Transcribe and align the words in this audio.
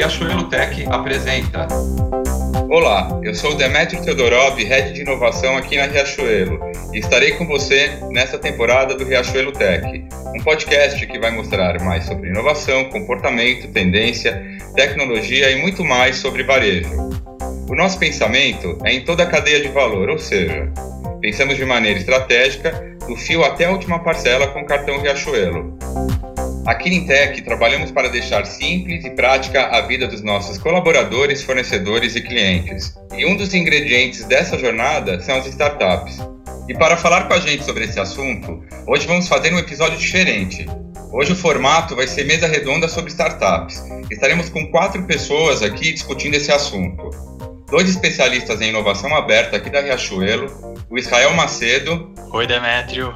Riachuelo 0.00 0.44
Tech 0.44 0.82
apresenta. 0.88 1.68
Olá, 2.70 3.20
eu 3.22 3.34
sou 3.34 3.54
Demetrio 3.54 4.02
Teodorov, 4.02 4.56
Head 4.56 4.94
de 4.94 5.02
Inovação 5.02 5.58
aqui 5.58 5.76
na 5.76 5.84
Riachuelo, 5.84 6.58
e 6.94 7.00
estarei 7.00 7.32
com 7.32 7.46
você 7.46 7.92
nesta 8.08 8.38
temporada 8.38 8.94
do 8.94 9.04
Riachuelo 9.04 9.52
Tech, 9.52 10.02
um 10.34 10.42
podcast 10.42 11.06
que 11.06 11.18
vai 11.18 11.30
mostrar 11.30 11.78
mais 11.82 12.06
sobre 12.06 12.30
inovação, 12.30 12.86
comportamento, 12.86 13.70
tendência, 13.72 14.42
tecnologia 14.74 15.50
e 15.50 15.60
muito 15.60 15.84
mais 15.84 16.16
sobre 16.16 16.44
varejo. 16.44 17.10
O 17.68 17.76
nosso 17.76 17.98
pensamento 17.98 18.78
é 18.82 18.94
em 18.94 19.04
toda 19.04 19.24
a 19.24 19.26
cadeia 19.26 19.60
de 19.60 19.68
valor, 19.68 20.08
ou 20.08 20.18
seja, 20.18 20.72
pensamos 21.20 21.58
de 21.58 21.66
maneira 21.66 21.98
estratégica, 21.98 22.70
do 23.06 23.16
fio 23.16 23.44
até 23.44 23.66
a 23.66 23.70
última 23.70 23.98
parcela 23.98 24.46
com 24.46 24.62
o 24.62 24.66
cartão 24.66 24.98
Riachuelo. 24.98 25.76
Aqui 26.66 26.90
em 26.90 27.06
Tech, 27.06 27.40
trabalhamos 27.42 27.90
para 27.90 28.08
deixar 28.08 28.44
simples 28.44 29.04
e 29.04 29.10
prática 29.10 29.66
a 29.68 29.80
vida 29.80 30.06
dos 30.06 30.22
nossos 30.22 30.58
colaboradores, 30.58 31.42
fornecedores 31.42 32.14
e 32.14 32.20
clientes. 32.20 32.94
E 33.16 33.24
um 33.24 33.34
dos 33.34 33.54
ingredientes 33.54 34.24
dessa 34.24 34.58
jornada 34.58 35.20
são 35.20 35.36
as 35.36 35.46
startups. 35.46 36.18
E 36.68 36.74
para 36.74 36.98
falar 36.98 37.26
com 37.26 37.34
a 37.34 37.40
gente 37.40 37.64
sobre 37.64 37.84
esse 37.84 37.98
assunto, 37.98 38.62
hoje 38.86 39.06
vamos 39.06 39.26
fazer 39.26 39.52
um 39.54 39.58
episódio 39.58 39.98
diferente. 39.98 40.66
Hoje 41.12 41.32
o 41.32 41.36
formato 41.36 41.96
vai 41.96 42.06
ser 42.06 42.24
mesa 42.24 42.46
redonda 42.46 42.88
sobre 42.88 43.10
startups. 43.10 43.82
Estaremos 44.10 44.50
com 44.50 44.70
quatro 44.70 45.02
pessoas 45.04 45.62
aqui 45.62 45.92
discutindo 45.92 46.34
esse 46.34 46.52
assunto. 46.52 47.10
Dois 47.70 47.88
especialistas 47.88 48.60
em 48.60 48.68
inovação 48.68 49.14
aberta 49.16 49.56
aqui 49.56 49.70
da 49.70 49.80
Riachuelo, 49.80 50.86
o 50.90 50.98
Israel 50.98 51.32
Macedo. 51.32 52.12
Oi, 52.32 52.46
Demétrio. 52.46 53.14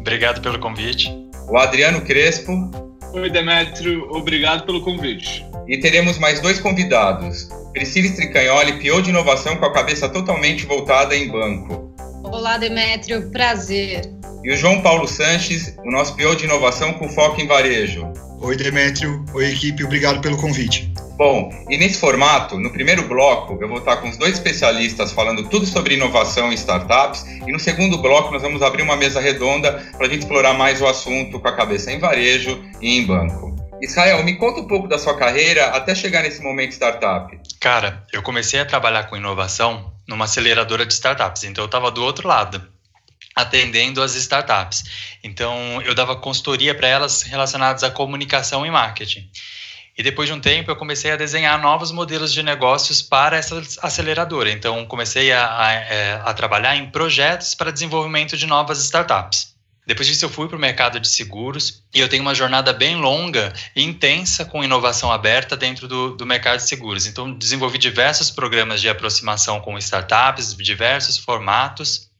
Obrigado 0.00 0.40
pelo 0.40 0.58
convite. 0.58 1.12
O 1.48 1.58
Adriano 1.58 2.00
Crespo. 2.00 2.85
Oi, 3.12 3.30
Demetrio, 3.30 4.08
obrigado 4.10 4.66
pelo 4.66 4.82
convite. 4.82 5.44
E 5.66 5.78
teremos 5.78 6.18
mais 6.18 6.40
dois 6.40 6.60
convidados. 6.60 7.48
Priscila 7.72 8.06
Stricagnoli, 8.08 8.72
PO 8.74 9.02
de 9.02 9.10
inovação 9.10 9.56
com 9.56 9.64
a 9.64 9.72
cabeça 9.72 10.08
totalmente 10.08 10.66
voltada 10.66 11.16
em 11.16 11.28
banco. 11.28 11.94
Olá, 12.24 12.58
Demetrio, 12.58 13.30
prazer. 13.30 14.02
E 14.44 14.52
o 14.52 14.56
João 14.56 14.80
Paulo 14.82 15.08
Sanches, 15.08 15.76
o 15.84 15.90
nosso 15.90 16.16
PO 16.16 16.36
de 16.36 16.44
inovação 16.44 16.92
com 16.94 17.08
foco 17.08 17.40
em 17.40 17.46
varejo. 17.46 18.06
Oi, 18.40 18.56
Demetrio. 18.56 19.24
Oi, 19.34 19.52
equipe. 19.52 19.82
Obrigado 19.82 20.20
pelo 20.20 20.36
convite. 20.36 20.92
Bom, 21.16 21.50
e 21.70 21.78
nesse 21.78 21.98
formato, 21.98 22.58
no 22.58 22.70
primeiro 22.70 23.08
bloco, 23.08 23.56
eu 23.58 23.66
vou 23.66 23.78
estar 23.78 23.96
com 23.96 24.08
os 24.10 24.18
dois 24.18 24.34
especialistas 24.34 25.12
falando 25.12 25.48
tudo 25.48 25.64
sobre 25.64 25.94
inovação 25.94 26.52
e 26.52 26.54
startups, 26.54 27.24
e 27.46 27.50
no 27.50 27.58
segundo 27.58 27.96
bloco 27.98 28.30
nós 28.30 28.42
vamos 28.42 28.60
abrir 28.60 28.82
uma 28.82 28.96
mesa 28.96 29.18
redonda 29.18 29.72
para 29.96 30.06
a 30.06 30.10
gente 30.10 30.20
explorar 30.20 30.52
mais 30.52 30.82
o 30.82 30.86
assunto 30.86 31.40
com 31.40 31.48
a 31.48 31.56
cabeça 31.56 31.90
em 31.90 31.98
varejo 31.98 32.62
e 32.82 32.98
em 32.98 33.06
banco. 33.06 33.56
Israel, 33.80 34.22
me 34.24 34.36
conta 34.36 34.60
um 34.60 34.66
pouco 34.66 34.86
da 34.86 34.98
sua 34.98 35.16
carreira 35.16 35.68
até 35.68 35.94
chegar 35.94 36.22
nesse 36.22 36.42
momento 36.42 36.72
startup. 36.72 37.38
Cara, 37.60 38.04
eu 38.12 38.22
comecei 38.22 38.60
a 38.60 38.66
trabalhar 38.66 39.04
com 39.04 39.16
inovação 39.16 39.92
numa 40.06 40.26
aceleradora 40.26 40.84
de 40.84 40.92
startups, 40.92 41.44
então 41.44 41.64
eu 41.64 41.66
estava 41.66 41.90
do 41.90 42.02
outro 42.02 42.28
lado 42.28 42.62
atendendo 43.34 44.02
as 44.02 44.14
startups. 44.14 44.84
Então, 45.22 45.82
eu 45.82 45.94
dava 45.94 46.16
consultoria 46.16 46.74
para 46.74 46.88
elas 46.88 47.22
relacionadas 47.22 47.82
à 47.84 47.90
comunicação 47.90 48.64
e 48.64 48.70
marketing. 48.70 49.30
E 49.96 50.02
depois 50.02 50.28
de 50.28 50.34
um 50.34 50.40
tempo, 50.40 50.70
eu 50.70 50.76
comecei 50.76 51.10
a 51.10 51.16
desenhar 51.16 51.58
novos 51.60 51.90
modelos 51.90 52.30
de 52.30 52.42
negócios 52.42 53.00
para 53.00 53.38
essa 53.38 53.62
aceleradora. 53.80 54.50
Então, 54.50 54.84
comecei 54.84 55.32
a, 55.32 55.58
a, 55.58 55.72
é, 55.72 56.20
a 56.22 56.34
trabalhar 56.34 56.76
em 56.76 56.90
projetos 56.90 57.54
para 57.54 57.70
desenvolvimento 57.70 58.36
de 58.36 58.46
novas 58.46 58.78
startups. 58.84 59.56
Depois 59.86 60.06
disso, 60.06 60.24
eu 60.24 60.28
fui 60.28 60.48
para 60.48 60.56
o 60.56 60.60
mercado 60.60 61.00
de 61.00 61.08
seguros 61.08 61.82
e 61.94 62.00
eu 62.00 62.08
tenho 62.08 62.20
uma 62.20 62.34
jornada 62.34 62.72
bem 62.72 62.96
longa 62.96 63.52
e 63.74 63.82
intensa 63.82 64.44
com 64.44 64.62
inovação 64.62 65.10
aberta 65.10 65.56
dentro 65.56 65.88
do, 65.88 66.14
do 66.14 66.26
mercado 66.26 66.58
de 66.58 66.68
seguros. 66.68 67.06
Então, 67.06 67.32
desenvolvi 67.32 67.78
diversos 67.78 68.30
programas 68.30 68.82
de 68.82 68.88
aproximação 68.88 69.60
com 69.60 69.78
startups, 69.78 70.54
diversos 70.56 71.16
formatos 71.16 72.10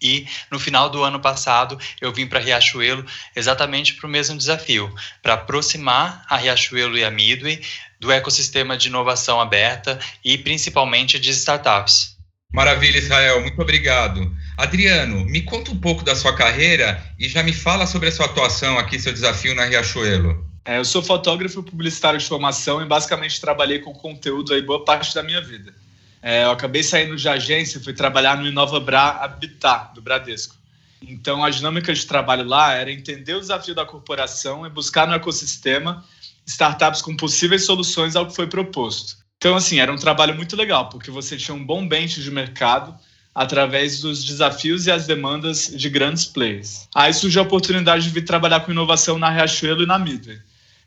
e 0.00 0.26
no 0.50 0.58
final 0.58 0.88
do 0.90 1.02
ano 1.02 1.20
passado 1.20 1.78
eu 2.00 2.12
vim 2.12 2.26
para 2.26 2.40
Riachuelo 2.40 3.04
exatamente 3.34 3.94
para 3.94 4.06
o 4.06 4.10
mesmo 4.10 4.36
desafio, 4.36 4.94
para 5.22 5.34
aproximar 5.34 6.24
a 6.28 6.36
Riachuelo 6.36 6.96
e 6.96 7.04
a 7.04 7.10
Midway 7.10 7.60
do 8.00 8.12
ecossistema 8.12 8.76
de 8.76 8.88
inovação 8.88 9.40
aberta 9.40 9.98
e 10.24 10.38
principalmente 10.38 11.18
de 11.18 11.30
startups. 11.30 12.16
Maravilha, 12.52 12.98
Israel, 12.98 13.42
muito 13.42 13.60
obrigado. 13.60 14.34
Adriano, 14.56 15.24
me 15.26 15.42
conta 15.42 15.70
um 15.70 15.78
pouco 15.78 16.02
da 16.02 16.16
sua 16.16 16.34
carreira 16.34 17.02
e 17.18 17.28
já 17.28 17.42
me 17.42 17.52
fala 17.52 17.86
sobre 17.86 18.08
a 18.08 18.12
sua 18.12 18.26
atuação 18.26 18.78
aqui, 18.78 18.98
seu 18.98 19.12
desafio 19.12 19.54
na 19.54 19.64
Riachuelo. 19.64 20.46
É, 20.64 20.78
eu 20.78 20.84
sou 20.84 21.02
fotógrafo 21.02 21.62
publicitário 21.62 22.18
de 22.18 22.26
formação 22.26 22.82
e 22.82 22.86
basicamente 22.86 23.40
trabalhei 23.40 23.78
com 23.78 23.92
conteúdo 23.92 24.52
aí 24.52 24.62
boa 24.62 24.84
parte 24.84 25.14
da 25.14 25.22
minha 25.22 25.40
vida. 25.40 25.74
É, 26.22 26.44
eu 26.44 26.50
acabei 26.50 26.82
saindo 26.82 27.16
de 27.16 27.28
agência, 27.28 27.80
fui 27.80 27.92
trabalhar 27.92 28.36
no 28.36 28.46
Inova 28.46 28.80
Bra 28.80 29.22
Habitat, 29.22 29.94
do 29.94 30.02
Bradesco. 30.02 30.56
Então, 31.00 31.44
a 31.44 31.50
dinâmica 31.50 31.94
de 31.94 32.04
trabalho 32.04 32.44
lá 32.44 32.72
era 32.74 32.90
entender 32.90 33.34
o 33.34 33.40
desafio 33.40 33.74
da 33.74 33.86
corporação 33.86 34.66
e 34.66 34.70
buscar 34.70 35.06
no 35.06 35.14
ecossistema 35.14 36.04
startups 36.44 37.02
com 37.02 37.14
possíveis 37.16 37.64
soluções 37.64 38.16
ao 38.16 38.26
que 38.26 38.34
foi 38.34 38.46
proposto. 38.46 39.16
Então, 39.36 39.54
assim, 39.54 39.78
era 39.78 39.92
um 39.92 39.96
trabalho 39.96 40.34
muito 40.34 40.56
legal, 40.56 40.88
porque 40.88 41.10
você 41.10 41.36
tinha 41.36 41.54
um 41.54 41.64
bom 41.64 41.86
bench 41.86 42.20
de 42.20 42.30
mercado 42.30 42.98
através 43.34 44.00
dos 44.00 44.24
desafios 44.24 44.86
e 44.86 44.90
as 44.90 45.06
demandas 45.06 45.68
de 45.68 45.88
grandes 45.88 46.24
players. 46.24 46.88
Aí 46.92 47.12
surgiu 47.12 47.42
a 47.42 47.44
oportunidade 47.44 48.02
de 48.02 48.10
vir 48.10 48.24
trabalhar 48.24 48.60
com 48.60 48.72
inovação 48.72 49.16
na 49.18 49.30
Riachuelo 49.30 49.84
e 49.84 49.86
na 49.86 49.98
Midway. 49.98 50.40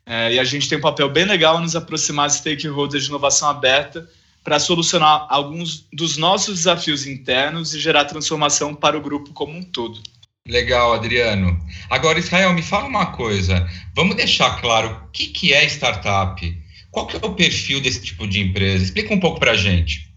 É, 0.06 0.34
e 0.34 0.40
a 0.40 0.44
gente 0.44 0.68
tem 0.68 0.78
um 0.78 0.82
papel 0.82 1.10
bem 1.10 1.24
legal 1.24 1.62
nos 1.62 1.76
aproximar 1.76 2.28
de 2.28 2.36
stakeholders 2.36 3.04
de 3.04 3.10
inovação 3.10 3.50
aberta 3.50 4.10
para 4.44 4.60
solucionar 4.60 5.28
alguns 5.30 5.88
dos 5.94 6.18
nossos 6.18 6.58
desafios 6.60 7.06
internos 7.06 7.74
e 7.74 7.80
gerar 7.80 8.06
transformação 8.06 8.74
para 8.74 8.98
o 8.98 9.02
grupo 9.02 9.34
como 9.34 9.58
um 9.58 9.64
todo. 9.64 10.02
Legal, 10.48 10.94
Adriano. 10.94 11.60
Agora, 11.90 12.18
Israel, 12.18 12.54
me 12.54 12.64
fala 12.64 12.88
uma 12.88 13.08
coisa. 13.08 13.70
Vamos 13.96 14.16
deixar 14.16 14.60
claro 14.60 14.90
o 14.90 15.12
que, 15.12 15.28
que 15.28 15.54
é 15.54 15.64
startup. 15.66 16.62
Qual 16.90 17.08
que 17.08 17.16
é 17.16 17.20
o 17.22 17.34
perfil 17.34 17.80
desse 17.80 18.02
tipo 18.02 18.28
de 18.28 18.42
empresa? 18.42 18.84
Explica 18.84 19.14
um 19.14 19.20
pouco 19.20 19.40
para 19.40 19.52
a 19.52 19.58
gente. 19.58 20.12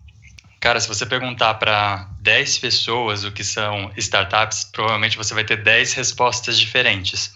Cara, 0.58 0.80
se 0.80 0.88
você 0.88 1.04
perguntar 1.04 1.54
para 1.54 2.08
10 2.22 2.58
pessoas 2.58 3.22
o 3.22 3.30
que 3.30 3.44
são 3.44 3.92
startups, 3.98 4.64
provavelmente 4.72 5.16
você 5.16 5.34
vai 5.34 5.44
ter 5.44 5.62
10 5.62 5.92
respostas 5.92 6.58
diferentes. 6.58 7.34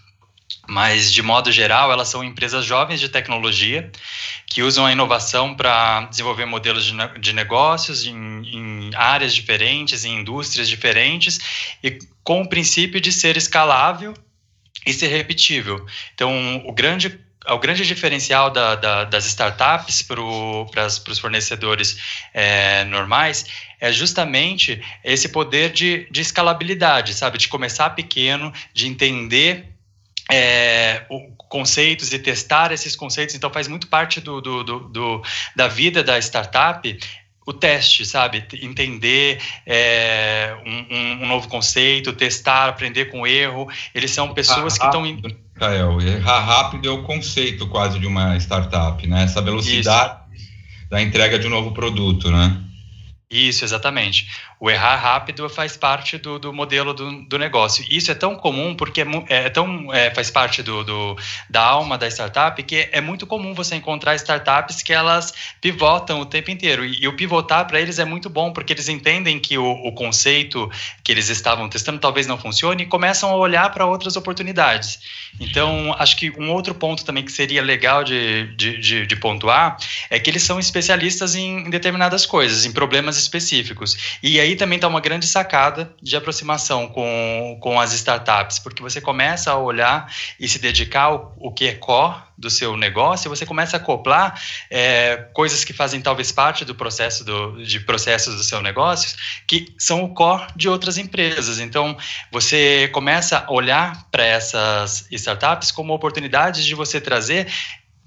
Mas, 0.71 1.11
de 1.11 1.23
modo 1.23 1.51
geral, 1.51 1.91
elas 1.91 2.09
são 2.09 2.23
empresas 2.23 2.63
jovens 2.63 3.01
de 3.01 3.09
tecnologia 3.09 3.91
que 4.47 4.63
usam 4.63 4.85
a 4.85 4.93
inovação 4.93 5.55
para 5.55 6.03
desenvolver 6.03 6.45
modelos 6.45 6.85
de, 6.85 6.93
de 7.19 7.33
negócios 7.33 8.05
em, 8.05 8.13
em, 8.45 8.91
áreas 8.95 9.35
diferentes, 9.35 10.05
em 10.05 10.21
indústrias 10.21 10.69
diferentes, 10.69 11.41
e 11.83 11.99
com 12.23 12.43
o 12.43 12.49
princípio 12.49 13.01
de 13.01 13.11
ser 13.11 13.39
escalável 13.39 14.13
e 14.85 14.93
ser 14.93 15.09
repetível. 15.09 15.87
Então, 16.15 16.63
o 16.67 16.73
grande 16.73 17.19
o 17.47 17.59
grande 17.59 17.87
diferencial 17.87 18.51
da, 18.51 18.75
da, 18.75 19.05
das 19.05 19.25
startups 19.25 20.03
para 20.03 20.21
os 20.21 21.19
fornecedores 21.19 21.97
é, 22.35 22.85
normais 22.85 23.47
é 23.81 23.91
justamente 23.91 24.83
esse 25.03 25.31
poder 25.31 25.73
de, 25.73 26.07
de 26.11 26.21
escalabilidade, 26.21 27.15
sabe? 27.15 27.39
De 27.39 27.49
começar 27.49 27.91
pequeno, 27.91 28.53
de 28.75 28.87
entender 28.87 29.78
é, 30.31 31.07
conceitos 31.49 32.13
e 32.13 32.19
testar 32.19 32.73
esses 32.73 32.95
conceitos. 32.95 33.35
Então, 33.35 33.51
faz 33.51 33.69
muito 33.69 33.87
parte 33.89 34.21
do, 34.21 34.41
do, 34.41 34.63
do, 34.63 34.81
do 34.89 35.23
da 35.57 35.69
vida 35.69 36.03
da 36.05 36.19
startup 36.19 36.99
o 37.49 37.53
teste, 37.55 38.05
sabe? 38.05 38.45
Entender 38.61 39.41
é, 39.65 40.55
um, 40.67 41.23
um, 41.23 41.27
novo 41.27 41.49
conceito, 41.49 42.13
testar, 42.13 42.69
aprender 42.69 43.07
com 43.07 43.23
o 43.23 43.27
erro. 43.27 43.67
Eles 43.95 44.11
são 44.11 44.35
pessoas 44.35 44.77
que 44.77 44.85
estão. 44.85 45.03
Rafael, 45.55 45.99
errar 46.03 46.41
rápido 46.41 46.87
é 46.87 46.93
o 46.93 47.03
conceito 47.05 47.67
quase 47.69 47.99
de 47.99 48.07
uma 48.07 48.37
startup, 48.37 49.05
né? 49.07 49.25
Essa 49.25 49.41
velocidade 49.41 50.19
Isso. 50.35 50.47
da 50.91 51.01
entrega 51.01 51.39
de 51.39 51.47
um 51.47 51.51
novo 51.51 51.73
produto, 51.73 52.31
né? 52.31 52.68
Isso, 53.31 53.63
exatamente. 53.63 54.27
O 54.59 54.71
errar 54.71 54.97
rápido 54.97 55.49
faz 55.51 55.77
parte 55.77 56.17
do, 56.17 56.39
do 56.39 56.51
modelo 56.51 56.95
do, 56.95 57.23
do, 57.27 57.39
negócio. 57.39 57.85
Isso 57.91 58.11
é 58.11 58.15
tão 58.15 58.35
comum 58.35 58.75
porque 58.75 59.03
é, 59.03 59.07
é 59.29 59.51
tão, 59.51 59.93
é, 59.93 60.11
faz 60.11 60.31
parte 60.31 60.63
do, 60.63 60.83
do, 60.83 61.17
da 61.49 61.63
alma 61.63 61.99
da 61.99 62.09
startup 62.09 62.61
que 62.63 62.89
é 62.91 63.03
muito 63.03 63.27
comum 63.27 63.53
você 63.53 63.77
encontrar 63.77 64.15
startups 64.15 64.83
que 64.83 64.95
elas 64.95 65.35
pivotam 65.61 66.21
o 66.21 66.27
tempo 66.27 66.51
inteiro. 66.51 66.87
E, 66.87 67.03
e 67.03 67.07
o 67.07 67.15
pivotar 67.15 67.67
para 67.67 67.79
eles 67.79 67.99
é 67.99 68.05
muito 68.05 68.31
bom 68.31 68.51
porque 68.51 68.73
eles 68.73 68.89
entendem 68.89 69.39
que 69.39 69.59
o, 69.59 69.71
o, 69.73 69.93
conceito 69.93 70.71
que 71.05 71.13
eles 71.13 71.29
estavam 71.29 71.69
testando 71.69 71.99
talvez 71.99 72.27
não 72.27 72.39
funcione 72.39 72.85
e 72.85 72.87
começam 72.87 73.29
a 73.29 73.37
olhar 73.37 73.71
para 73.71 73.85
outras 73.85 74.17
oportunidades. 74.17 75.01
Então, 75.39 75.95
acho 75.99 76.17
que 76.17 76.33
um 76.39 76.51
outro 76.51 76.75
ponto 76.75 77.05
também 77.05 77.25
que 77.25 77.31
seria 77.31 77.63
legal 77.63 78.03
de, 78.03 78.47
de, 78.57 78.79
de, 78.79 79.07
de 79.07 79.17
pontuar 79.17 79.77
é 80.09 80.19
que 80.19 80.31
eles 80.31 80.43
são 80.43 80.59
especialistas 80.59 81.35
em, 81.35 81.67
em 81.67 81.71
determinadas 81.71 82.25
coisas, 82.25 82.65
em 82.65 82.73
problemas 82.73 83.18
específicos. 83.19 84.19
E 84.23 84.41
aí 84.41 84.57
também 84.57 84.77
está 84.77 84.89
uma 84.89 85.01
grande 85.01 85.27
sacada 85.27 85.93
de 86.03 86.17
aproximação 86.17 86.89
com, 86.89 87.59
com 87.61 87.81
as 87.81 87.93
startups, 87.93 88.59
porque 88.59 88.83
você 88.83 89.01
começa 89.01 89.51
a 89.51 89.59
olhar 89.59 90.13
e 90.39 90.49
se 90.49 90.59
dedicar 90.59 91.05
ao 91.05 91.35
o 91.39 91.53
que 91.53 91.67
é 91.67 91.75
core 91.75 92.29
do 92.37 92.49
seu 92.49 92.77
negócio, 92.77 93.29
você 93.29 93.45
começa 93.45 93.77
a 93.77 93.81
acoplar 93.81 94.41
é, 94.71 95.17
coisas 95.35 95.65
que 95.65 95.73
fazem 95.73 96.01
talvez 96.01 96.31
parte 96.31 96.65
do 96.65 96.75
processo 96.75 97.25
do, 97.25 97.65
de 97.65 97.81
processos 97.81 98.37
do 98.37 98.45
seu 98.45 98.63
negócio, 98.63 99.17
que 99.47 99.75
são 99.77 100.05
o 100.05 100.15
core 100.15 100.47
de 100.55 100.69
outras 100.69 100.99
empresas. 100.99 101.59
Então, 101.59 101.97
você 102.31 102.89
começa 102.93 103.45
a 103.45 103.53
olhar 103.53 104.07
para 104.11 104.25
essas 104.25 105.09
startups 105.11 105.73
como 105.73 105.93
oportunidades 105.93 106.65
de 106.65 106.75
você 106.77 107.01
trazer 107.01 107.49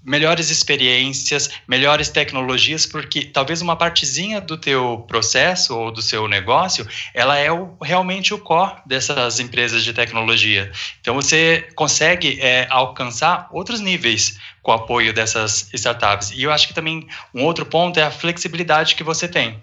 melhores 0.03 0.49
experiências, 0.49 1.49
melhores 1.67 2.09
tecnologias, 2.09 2.85
porque 2.85 3.25
talvez 3.25 3.61
uma 3.61 3.75
partezinha 3.75 4.41
do 4.41 4.57
teu 4.57 5.05
processo 5.07 5.77
ou 5.77 5.91
do 5.91 6.01
seu 6.01 6.27
negócio, 6.27 6.87
ela 7.13 7.37
é 7.37 7.51
o, 7.51 7.75
realmente 7.81 8.33
o 8.33 8.39
core 8.39 8.81
dessas 8.85 9.39
empresas 9.39 9.83
de 9.83 9.93
tecnologia. 9.93 10.71
Então 10.99 11.13
você 11.13 11.67
consegue 11.75 12.39
é, 12.41 12.67
alcançar 12.69 13.47
outros 13.51 13.79
níveis 13.79 14.39
com 14.61 14.71
o 14.71 14.75
apoio 14.75 15.13
dessas 15.13 15.69
startups. 15.73 16.31
E 16.31 16.43
eu 16.43 16.51
acho 16.51 16.67
que 16.67 16.73
também 16.73 17.07
um 17.33 17.43
outro 17.43 17.65
ponto 17.65 17.99
é 17.99 18.03
a 18.03 18.11
flexibilidade 18.11 18.95
que 18.95 19.03
você 19.03 19.27
tem 19.27 19.61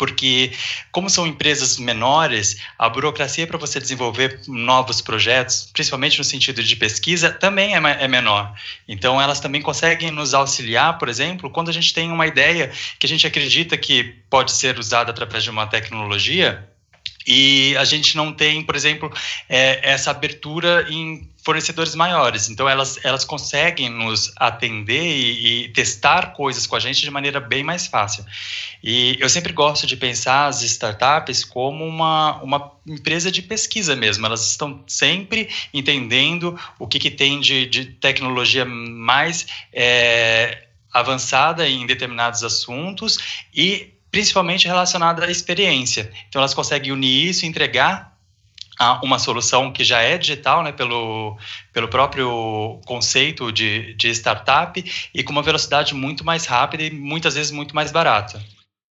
porque 0.00 0.50
como 0.90 1.10
são 1.10 1.26
empresas 1.26 1.76
menores, 1.76 2.62
a 2.78 2.88
burocracia 2.88 3.46
para 3.46 3.58
você 3.58 3.78
desenvolver 3.78 4.40
novos 4.48 5.02
projetos, 5.02 5.68
principalmente 5.74 6.16
no 6.16 6.24
sentido 6.24 6.62
de 6.62 6.74
pesquisa, 6.74 7.30
também 7.30 7.74
é, 7.74 7.78
é 7.78 8.08
menor. 8.08 8.54
Então, 8.88 9.20
elas 9.20 9.40
também 9.40 9.60
conseguem 9.60 10.10
nos 10.10 10.32
auxiliar, 10.32 10.96
por 10.96 11.10
exemplo, 11.10 11.50
quando 11.50 11.68
a 11.68 11.72
gente 11.72 11.92
tem 11.92 12.10
uma 12.10 12.26
ideia 12.26 12.72
que 12.98 13.04
a 13.04 13.08
gente 13.10 13.26
acredita 13.26 13.76
que 13.76 14.04
pode 14.30 14.52
ser 14.52 14.78
usada 14.78 15.10
através 15.10 15.44
de 15.44 15.50
uma 15.50 15.66
tecnologia, 15.66 16.66
e 17.26 17.76
a 17.76 17.84
gente 17.84 18.16
não 18.16 18.32
tem, 18.32 18.62
por 18.62 18.74
exemplo, 18.74 19.12
é, 19.48 19.80
essa 19.82 20.10
abertura 20.10 20.86
em 20.88 21.28
fornecedores 21.42 21.94
maiores. 21.94 22.48
Então, 22.48 22.68
elas, 22.68 22.98
elas 23.04 23.24
conseguem 23.24 23.88
nos 23.88 24.32
atender 24.36 25.02
e, 25.02 25.64
e, 25.64 25.68
testar 25.70 26.32
coisas 26.32 26.66
com 26.66 26.76
a 26.76 26.80
gente 26.80 27.00
de 27.00 27.10
maneira 27.10 27.40
bem 27.40 27.62
mais 27.62 27.86
fácil. 27.86 28.24
E 28.82 29.16
eu 29.18 29.28
sempre 29.28 29.52
gosto 29.52 29.86
de 29.86 29.96
pensar 29.96 30.46
as 30.46 30.62
startups 30.62 31.44
como 31.44 31.86
uma, 31.86 32.42
uma 32.42 32.72
empresa 32.86 33.30
de 33.30 33.42
pesquisa 33.42 33.96
mesmo. 33.96 34.26
Elas 34.26 34.50
estão 34.50 34.82
sempre 34.86 35.48
entendendo 35.72 36.58
o 36.78 36.86
que, 36.86 36.98
que 36.98 37.10
tem 37.10 37.40
de, 37.40 37.66
de 37.66 37.84
tecnologia 37.86 38.64
mais 38.64 39.46
é, 39.72 40.66
avançada 40.92 41.68
em 41.68 41.86
determinados 41.86 42.42
assuntos 42.42 43.44
e 43.54 43.94
principalmente 44.10 44.66
relacionada 44.66 45.24
à 45.24 45.30
experiência. 45.30 46.10
Então, 46.28 46.40
elas 46.40 46.54
conseguem 46.54 46.92
unir 46.92 47.28
isso 47.28 47.44
e 47.44 47.48
entregar 47.48 48.10
uma 49.02 49.18
solução 49.18 49.70
que 49.70 49.84
já 49.84 50.00
é 50.00 50.16
digital, 50.16 50.62
né, 50.62 50.72
pelo, 50.72 51.36
pelo 51.72 51.88
próprio 51.88 52.80
conceito 52.86 53.52
de, 53.52 53.94
de 53.94 54.08
startup 54.10 54.82
e 55.14 55.22
com 55.22 55.32
uma 55.32 55.42
velocidade 55.42 55.94
muito 55.94 56.24
mais 56.24 56.46
rápida 56.46 56.84
e 56.84 56.90
muitas 56.90 57.34
vezes 57.34 57.52
muito 57.52 57.74
mais 57.74 57.92
barata. 57.92 58.42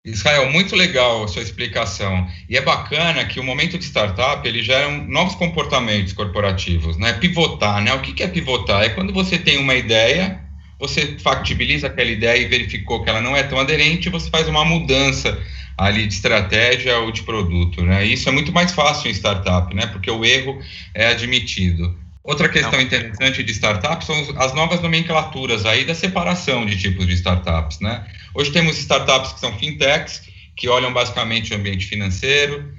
Israel, 0.05 0.49
muito 0.51 0.75
legal 0.75 1.23
a 1.23 1.27
sua 1.27 1.41
explicação. 1.41 2.27
E 2.47 2.55
é 2.55 2.61
bacana 2.61 3.25
que 3.25 3.39
o 3.39 3.43
momento 3.43 3.77
de 3.77 3.83
startup 3.83 4.47
ele 4.47 4.63
gera 4.63 4.89
novos 4.89 5.35
comportamentos 5.35 6.13
corporativos, 6.13 6.97
né? 6.97 7.13
Pivotar, 7.13 7.81
né? 7.81 7.93
O 7.93 8.01
que 8.01 8.23
é 8.23 8.27
pivotar? 8.27 8.83
É 8.83 8.89
quando 8.89 9.11
você 9.11 9.37
tem 9.37 9.57
uma 9.57 9.75
ideia 9.75 10.39
você 10.79 11.17
factibiliza 11.19 11.87
aquela 11.87 12.09
ideia 12.09 12.41
e 12.41 12.47
verificou 12.47 13.03
que 13.03 13.09
ela 13.09 13.21
não 13.21 13.35
é 13.35 13.43
tão 13.43 13.59
aderente, 13.59 14.09
você 14.09 14.29
faz 14.29 14.47
uma 14.47 14.63
mudança 14.63 15.37
ali 15.77 16.07
de 16.07 16.13
estratégia 16.13 16.97
ou 16.99 17.11
de 17.11 17.23
produto, 17.23 17.83
né? 17.83 18.05
Isso 18.05 18.27
é 18.29 18.31
muito 18.31 18.51
mais 18.51 18.71
fácil 18.71 19.09
em 19.09 19.13
startup, 19.13 19.73
né? 19.75 19.87
Porque 19.87 20.09
o 20.09 20.23
erro 20.25 20.61
é 20.93 21.07
admitido. 21.07 21.97
Outra 22.23 22.49
questão 22.49 22.73
não. 22.73 22.81
interessante 22.81 23.43
de 23.43 23.51
startups 23.51 24.05
são 24.05 24.15
as 24.37 24.53
novas 24.53 24.81
nomenclaturas 24.81 25.65
aí 25.65 25.85
da 25.85 25.95
separação 25.95 26.65
de 26.65 26.77
tipos 26.77 27.07
de 27.07 27.13
startups, 27.13 27.79
né? 27.79 28.05
Hoje 28.33 28.51
temos 28.51 28.77
startups 28.77 29.33
que 29.33 29.39
são 29.39 29.57
fintechs, 29.57 30.21
que 30.55 30.67
olham 30.67 30.93
basicamente 30.93 31.53
o 31.53 31.55
ambiente 31.55 31.85
financeiro, 31.85 32.73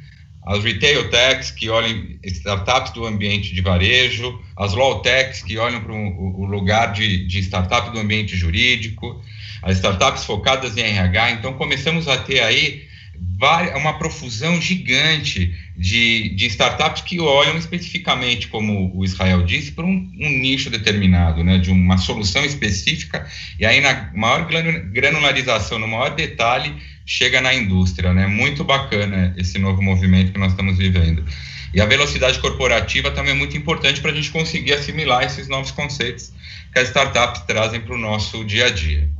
as 0.50 0.64
retail 0.64 1.08
techs, 1.10 1.52
que 1.52 1.70
olham 1.70 2.18
startups 2.24 2.90
do 2.90 3.06
ambiente 3.06 3.54
de 3.54 3.60
varejo, 3.60 4.36
as 4.56 4.74
law 4.74 5.00
techs, 5.00 5.44
que 5.44 5.56
olham 5.56 5.80
para 5.80 5.92
o 5.92 6.44
lugar 6.44 6.92
de, 6.92 7.24
de 7.24 7.38
startup 7.38 7.92
do 7.92 8.00
ambiente 8.00 8.36
jurídico, 8.36 9.22
as 9.62 9.76
startups 9.76 10.24
focadas 10.24 10.76
em 10.76 10.82
RH. 10.82 11.30
Então, 11.30 11.52
começamos 11.52 12.08
a 12.08 12.16
ter 12.16 12.40
aí 12.40 12.89
uma 13.74 13.98
profusão 13.98 14.60
gigante 14.60 15.54
de, 15.76 16.28
de 16.30 16.46
startups 16.46 17.02
que 17.02 17.18
olham 17.20 17.56
especificamente, 17.56 18.48
como 18.48 18.94
o 18.94 19.04
Israel 19.04 19.42
disse, 19.42 19.72
para 19.72 19.84
um, 19.84 20.10
um, 20.20 20.28
nicho 20.40 20.68
determinado, 20.68 21.42
né, 21.42 21.56
de 21.56 21.70
uma 21.70 21.96
solução 21.96 22.44
específica, 22.44 23.26
e 23.58 23.64
aí 23.64 23.80
na 23.80 24.10
maior 24.14 24.46
granularização, 24.92 25.78
no 25.78 25.88
maior 25.88 26.14
detalhe, 26.14 26.74
chega 27.06 27.40
na 27.40 27.52
indústria, 27.52 28.12
né? 28.12 28.26
Muito 28.26 28.62
bacana 28.62 29.34
esse 29.36 29.58
novo 29.58 29.82
movimento 29.82 30.32
que 30.32 30.38
nós 30.38 30.52
estamos 30.52 30.78
vivendo. 30.78 31.24
E 31.74 31.80
a 31.80 31.86
velocidade 31.86 32.38
corporativa 32.38 33.10
também 33.10 33.32
é 33.32 33.36
muito 33.36 33.56
importante 33.56 34.00
para 34.00 34.12
a 34.12 34.14
gente 34.14 34.30
conseguir 34.30 34.74
assimilar 34.74 35.24
esses 35.24 35.48
novos 35.48 35.70
conceitos 35.70 36.32
que 36.72 36.78
as 36.78 36.88
startups 36.88 37.42
trazem 37.42 37.80
para 37.80 37.94
o 37.94 37.98
nosso 37.98 38.44
dia 38.44 38.66
a 38.66 38.70
dia. 38.70 39.10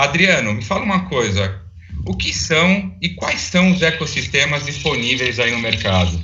Adriano, 0.00 0.54
me 0.54 0.64
fala 0.64 0.82
uma 0.82 1.08
coisa. 1.08 1.60
O 2.06 2.16
que 2.16 2.32
são 2.32 2.96
e 3.02 3.10
quais 3.10 3.40
são 3.42 3.70
os 3.70 3.82
ecossistemas 3.82 4.64
disponíveis 4.64 5.38
aí 5.38 5.50
no 5.50 5.58
mercado? 5.58 6.18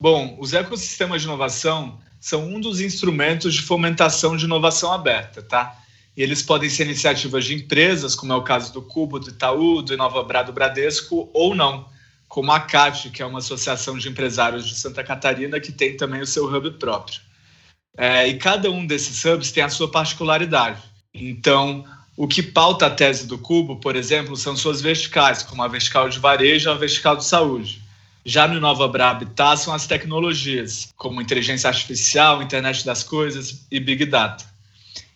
Bom, 0.00 0.36
os 0.38 0.52
ecossistemas 0.52 1.22
de 1.22 1.26
inovação 1.26 1.98
são 2.20 2.46
um 2.46 2.60
dos 2.60 2.80
instrumentos 2.80 3.54
de 3.54 3.62
fomentação 3.62 4.36
de 4.36 4.44
inovação 4.44 4.92
aberta, 4.92 5.42
tá? 5.42 5.76
E 6.16 6.22
eles 6.22 6.42
podem 6.42 6.70
ser 6.70 6.84
iniciativas 6.84 7.44
de 7.44 7.54
empresas, 7.54 8.14
como 8.14 8.32
é 8.32 8.36
o 8.36 8.42
caso 8.42 8.72
do 8.72 8.82
Cubo, 8.82 9.18
do 9.18 9.30
Itaú, 9.30 9.82
do 9.82 9.94
Inovabra 9.94 10.44
do 10.44 10.52
Bradesco, 10.52 11.28
ou 11.34 11.56
não, 11.56 11.88
como 12.28 12.52
a 12.52 12.60
CAT, 12.60 13.10
que 13.10 13.20
é 13.20 13.26
uma 13.26 13.40
associação 13.40 13.98
de 13.98 14.08
empresários 14.08 14.68
de 14.68 14.76
Santa 14.76 15.02
Catarina, 15.02 15.58
que 15.58 15.72
tem 15.72 15.96
também 15.96 16.20
o 16.20 16.26
seu 16.26 16.44
hub 16.46 16.70
próprio. 16.78 17.20
É, 17.96 18.28
e 18.28 18.38
cada 18.38 18.70
um 18.70 18.86
desses 18.86 19.24
hubs 19.24 19.50
tem 19.50 19.64
a 19.64 19.68
sua 19.68 19.90
particularidade. 19.90 20.80
Então, 21.12 21.84
o 22.18 22.26
que 22.26 22.42
pauta 22.42 22.86
a 22.86 22.90
tese 22.90 23.28
do 23.28 23.38
Cubo, 23.38 23.76
por 23.76 23.94
exemplo, 23.94 24.36
são 24.36 24.56
suas 24.56 24.80
verticais, 24.80 25.44
como 25.44 25.62
a 25.62 25.68
vertical 25.68 26.08
de 26.08 26.18
varejo 26.18 26.68
e 26.68 26.72
a 26.72 26.74
vertical 26.74 27.16
de 27.16 27.24
saúde. 27.24 27.80
Já 28.24 28.48
no 28.48 28.58
Nova 28.58 28.86
Habitat 28.86 29.60
são 29.60 29.72
as 29.72 29.86
tecnologias, 29.86 30.88
como 30.96 31.22
inteligência 31.22 31.68
artificial, 31.68 32.42
internet 32.42 32.84
das 32.84 33.04
coisas 33.04 33.64
e 33.70 33.78
big 33.78 34.04
data. 34.04 34.44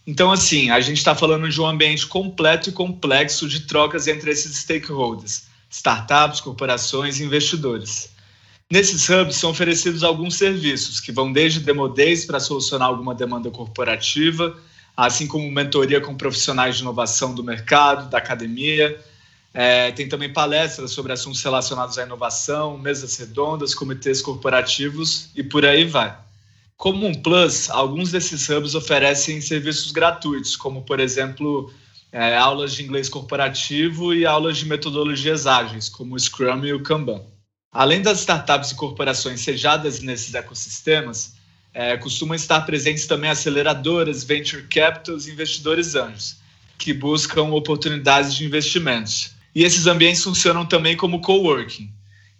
Então, 0.06 0.30
assim, 0.30 0.70
a 0.70 0.80
gente 0.80 0.98
está 0.98 1.12
falando 1.12 1.48
de 1.48 1.60
um 1.60 1.66
ambiente 1.66 2.06
completo 2.06 2.68
e 2.68 2.72
complexo 2.72 3.48
de 3.48 3.66
trocas 3.66 4.06
entre 4.06 4.30
esses 4.30 4.58
stakeholders, 4.58 5.46
startups, 5.68 6.40
corporações 6.40 7.18
e 7.18 7.24
investidores. 7.24 8.10
Nesses 8.70 9.08
hubs 9.08 9.34
são 9.34 9.50
oferecidos 9.50 10.04
alguns 10.04 10.36
serviços 10.36 11.00
que 11.00 11.10
vão 11.10 11.32
desde 11.32 11.58
demodês 11.58 12.24
para 12.24 12.38
solucionar 12.38 12.86
alguma 12.86 13.12
demanda 13.12 13.50
corporativa, 13.50 14.56
assim 14.96 15.26
como 15.26 15.50
mentoria 15.50 16.00
com 16.00 16.14
profissionais 16.14 16.76
de 16.76 16.82
inovação 16.82 17.34
do 17.34 17.42
mercado, 17.42 18.10
da 18.10 18.18
academia, 18.18 18.98
é, 19.54 19.92
tem 19.92 20.08
também 20.08 20.32
palestras 20.32 20.92
sobre 20.92 21.12
assuntos 21.12 21.42
relacionados 21.42 21.98
à 21.98 22.04
inovação, 22.04 22.78
mesas 22.78 23.16
redondas, 23.16 23.74
comitês 23.74 24.22
corporativos 24.22 25.28
e 25.34 25.42
por 25.42 25.64
aí 25.64 25.84
vai. 25.84 26.16
Como 26.76 27.06
um 27.06 27.14
plus, 27.14 27.70
alguns 27.70 28.10
desses 28.10 28.48
hubs 28.48 28.74
oferecem 28.74 29.40
serviços 29.40 29.92
gratuitos, 29.92 30.56
como, 30.56 30.82
por 30.82 31.00
exemplo, 31.00 31.72
é, 32.10 32.36
aulas 32.36 32.74
de 32.74 32.82
inglês 32.82 33.08
corporativo 33.08 34.12
e 34.14 34.26
aulas 34.26 34.58
de 34.58 34.66
metodologias 34.66 35.46
ágeis, 35.46 35.88
como 35.88 36.14
o 36.14 36.18
Scrum 36.18 36.64
e 36.64 36.72
o 36.72 36.82
Kanban. 36.82 37.22
Além 37.70 38.02
das 38.02 38.20
startups 38.20 38.72
e 38.72 38.74
corporações 38.74 39.40
sejadas 39.40 40.00
nesses 40.00 40.34
ecossistemas, 40.34 41.34
é, 41.74 41.96
costumam 41.96 42.34
estar 42.34 42.60
presentes 42.62 43.06
também 43.06 43.30
aceleradoras, 43.30 44.24
venture 44.24 44.62
capitals 44.64 45.26
e 45.26 45.30
investidores 45.30 45.94
anjos, 45.94 46.36
que 46.78 46.92
buscam 46.92 47.44
oportunidades 47.44 48.34
de 48.34 48.44
investimentos. 48.44 49.34
E 49.54 49.64
esses 49.64 49.86
ambientes 49.86 50.22
funcionam 50.22 50.66
também 50.66 50.96
como 50.96 51.20
coworking. 51.20 51.90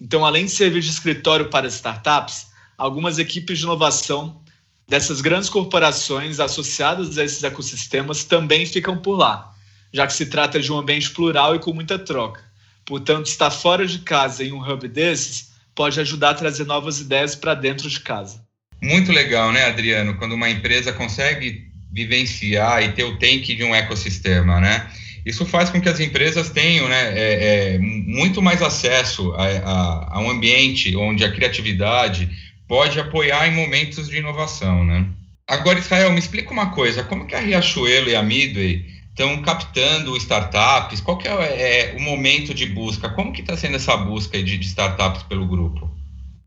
Então, 0.01 0.25
além 0.25 0.47
de 0.47 0.51
servir 0.51 0.81
de 0.81 0.91
escritório 0.91 1.49
para 1.49 1.69
startups, 1.69 2.49
algumas 2.77 3.19
equipes 3.19 3.59
de 3.59 3.65
inovação 3.65 4.43
dessas 4.89 5.21
grandes 5.21 5.49
corporações 5.49 6.41
associadas 6.41 7.17
a 7.17 7.25
esses 7.25 7.43
ecossistemas 7.43 8.25
também 8.25 8.67
ficam 8.67 8.99
por 8.99 9.17
lá, 9.17 9.55
já 9.93 10.07
que 10.07 10.12
se 10.12 10.27
trata 10.27 10.61
de 10.61 10.73
um 10.73 10.79
ambiente 10.79 11.11
plural 11.11 11.55
e 11.55 11.59
com 11.59 11.73
muita 11.73 11.99
troca. 11.99 12.43
Portanto, 12.85 13.27
estar 13.27 13.51
fora 13.51 13.87
de 13.87 14.01
casa 14.01 14.43
em 14.43 14.53
um 14.53 14.61
hub 14.61 14.89
desses 14.89 15.53
pode 15.75 16.01
ajudar 16.01 16.31
a 16.31 16.35
trazer 16.35 16.67
novas 16.67 17.01
ideias 17.01 17.35
para 17.35 17.55
dentro 17.55 17.89
de 17.89 18.01
casa. 18.01 18.45
Muito 18.83 19.12
legal, 19.12 19.53
né, 19.53 19.67
Adriano? 19.67 20.15
Quando 20.15 20.33
uma 20.33 20.51
empresa 20.51 20.93
consegue 20.93 21.69
vivenciar 21.93 22.83
e 22.83 22.93
ter 22.93 23.05
o 23.05 23.17
take 23.17 23.55
de 23.55 23.62
um 23.62 23.75
ecossistema, 23.75 24.61
né? 24.61 24.91
Isso 25.25 25.47
faz 25.47 25.71
com 25.71 25.81
que 25.81 25.89
as 25.89 26.01
empresas 26.01 26.51
tenham 26.51 26.89
né, 26.89 27.12
é, 27.17 27.75
é, 27.75 27.79
muito 27.79 28.43
mais 28.43 28.61
acesso 28.61 29.33
a, 29.35 29.47
a, 29.47 30.17
a, 30.17 30.21
um 30.21 30.31
ambiente 30.31 30.97
onde 30.97 31.25
a 31.25 31.31
criatividade 31.31 32.29
pode 32.67 32.99
apoiar 32.99 33.47
em 33.47 33.55
momentos 33.55 34.09
de 34.09 34.17
inovação, 34.17 34.85
né? 34.85 35.07
Agora, 35.47 35.79
Israel, 35.79 36.11
me 36.11 36.19
explica 36.19 36.51
uma 36.51 36.71
coisa, 36.71 37.05
como 37.05 37.27
que 37.27 37.37
a 37.37 37.41
Riachuelo 37.41 38.09
e 38.09 38.17
a 38.17 38.23
Midway 38.23 38.85
estão 39.11 39.43
captando 39.43 40.17
startups? 40.17 41.01
Qual 41.01 41.19
que 41.19 41.29
é, 41.29 41.33
é, 41.33 41.95
o 41.97 42.01
momento 42.01 42.53
de 42.53 42.67
busca? 42.67 43.09
Como 43.11 43.33
que 43.33 43.43
está 43.43 43.57
sendo 43.57 43.77
essa 43.77 43.97
busca 43.97 44.43
de, 44.43 44.59
de 44.59 44.67
startups 44.67 45.23
pelo 45.25 45.47
grupo? 45.47 45.89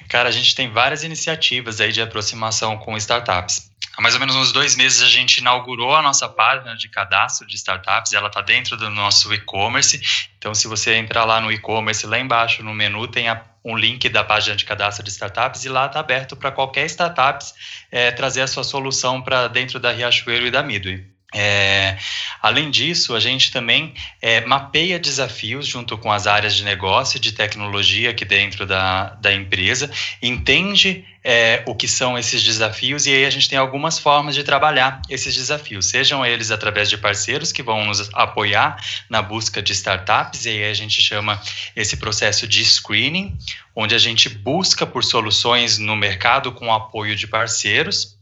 Cara, 0.09 0.29
a 0.29 0.31
gente 0.31 0.55
tem 0.55 0.69
várias 0.69 1.03
iniciativas 1.03 1.81
aí 1.81 1.91
de 1.91 2.01
aproximação 2.01 2.77
com 2.77 2.95
startups. 2.97 3.71
Há 3.97 4.01
mais 4.01 4.13
ou 4.13 4.19
menos 4.19 4.35
uns 4.35 4.51
dois 4.51 4.75
meses 4.75 5.01
a 5.01 5.07
gente 5.07 5.37
inaugurou 5.37 5.95
a 5.95 6.01
nossa 6.01 6.27
página 6.27 6.75
de 6.75 6.89
cadastro 6.89 7.47
de 7.47 7.55
startups, 7.55 8.11
ela 8.11 8.27
está 8.27 8.41
dentro 8.41 8.75
do 8.75 8.89
nosso 8.89 9.33
e-commerce. 9.33 10.01
Então, 10.37 10.53
se 10.53 10.67
você 10.67 10.95
entrar 10.95 11.23
lá 11.23 11.39
no 11.39 11.49
e-commerce, 11.51 12.05
lá 12.05 12.19
embaixo 12.19 12.61
no 12.61 12.73
menu 12.73 13.07
tem 13.07 13.29
a, 13.29 13.41
um 13.63 13.77
link 13.77 14.09
da 14.09 14.23
página 14.23 14.55
de 14.55 14.65
cadastro 14.65 15.03
de 15.03 15.09
startups 15.09 15.63
e 15.63 15.69
lá 15.69 15.85
está 15.85 16.01
aberto 16.01 16.35
para 16.35 16.51
qualquer 16.51 16.85
startup 16.87 17.43
é, 17.89 18.11
trazer 18.11 18.41
a 18.41 18.47
sua 18.47 18.65
solução 18.65 19.21
para 19.21 19.47
dentro 19.47 19.79
da 19.79 19.91
Riachuelo 19.91 20.47
e 20.47 20.51
da 20.51 20.61
Midway. 20.61 21.14
É, 21.37 21.97
além 22.41 22.71
disso, 22.71 23.13
a 23.13 23.19
gente 23.19 23.51
também 23.51 23.93
é, 24.21 24.45
mapeia 24.45 24.97
desafios 24.97 25.67
junto 25.67 25.97
com 25.97 26.09
as 26.09 26.27
áreas 26.27 26.55
de 26.55 26.63
negócio 26.63 27.17
e 27.17 27.19
de 27.19 27.33
tecnologia 27.33 28.11
aqui 28.11 28.23
dentro 28.23 28.65
da, 28.65 29.09
da 29.15 29.33
empresa, 29.33 29.91
entende 30.21 31.03
é, 31.21 31.61
o 31.65 31.75
que 31.75 31.89
são 31.89 32.17
esses 32.17 32.41
desafios 32.41 33.05
e 33.05 33.13
aí 33.13 33.25
a 33.25 33.29
gente 33.29 33.49
tem 33.49 33.59
algumas 33.59 33.99
formas 33.99 34.33
de 34.33 34.45
trabalhar 34.45 35.01
esses 35.09 35.35
desafios, 35.35 35.87
sejam 35.87 36.25
eles 36.25 36.51
através 36.51 36.89
de 36.89 36.97
parceiros 36.97 37.51
que 37.51 37.61
vão 37.61 37.83
nos 37.83 38.09
apoiar 38.13 38.81
na 39.09 39.21
busca 39.21 39.61
de 39.61 39.73
startups, 39.73 40.45
e 40.45 40.49
aí 40.51 40.69
a 40.69 40.73
gente 40.73 41.01
chama 41.01 41.41
esse 41.75 41.97
processo 41.97 42.47
de 42.47 42.63
screening, 42.63 43.37
onde 43.75 43.93
a 43.93 43.99
gente 43.99 44.29
busca 44.29 44.85
por 44.85 45.03
soluções 45.03 45.77
no 45.77 45.97
mercado 45.97 46.53
com 46.53 46.73
apoio 46.73 47.13
de 47.13 47.27
parceiros 47.27 48.14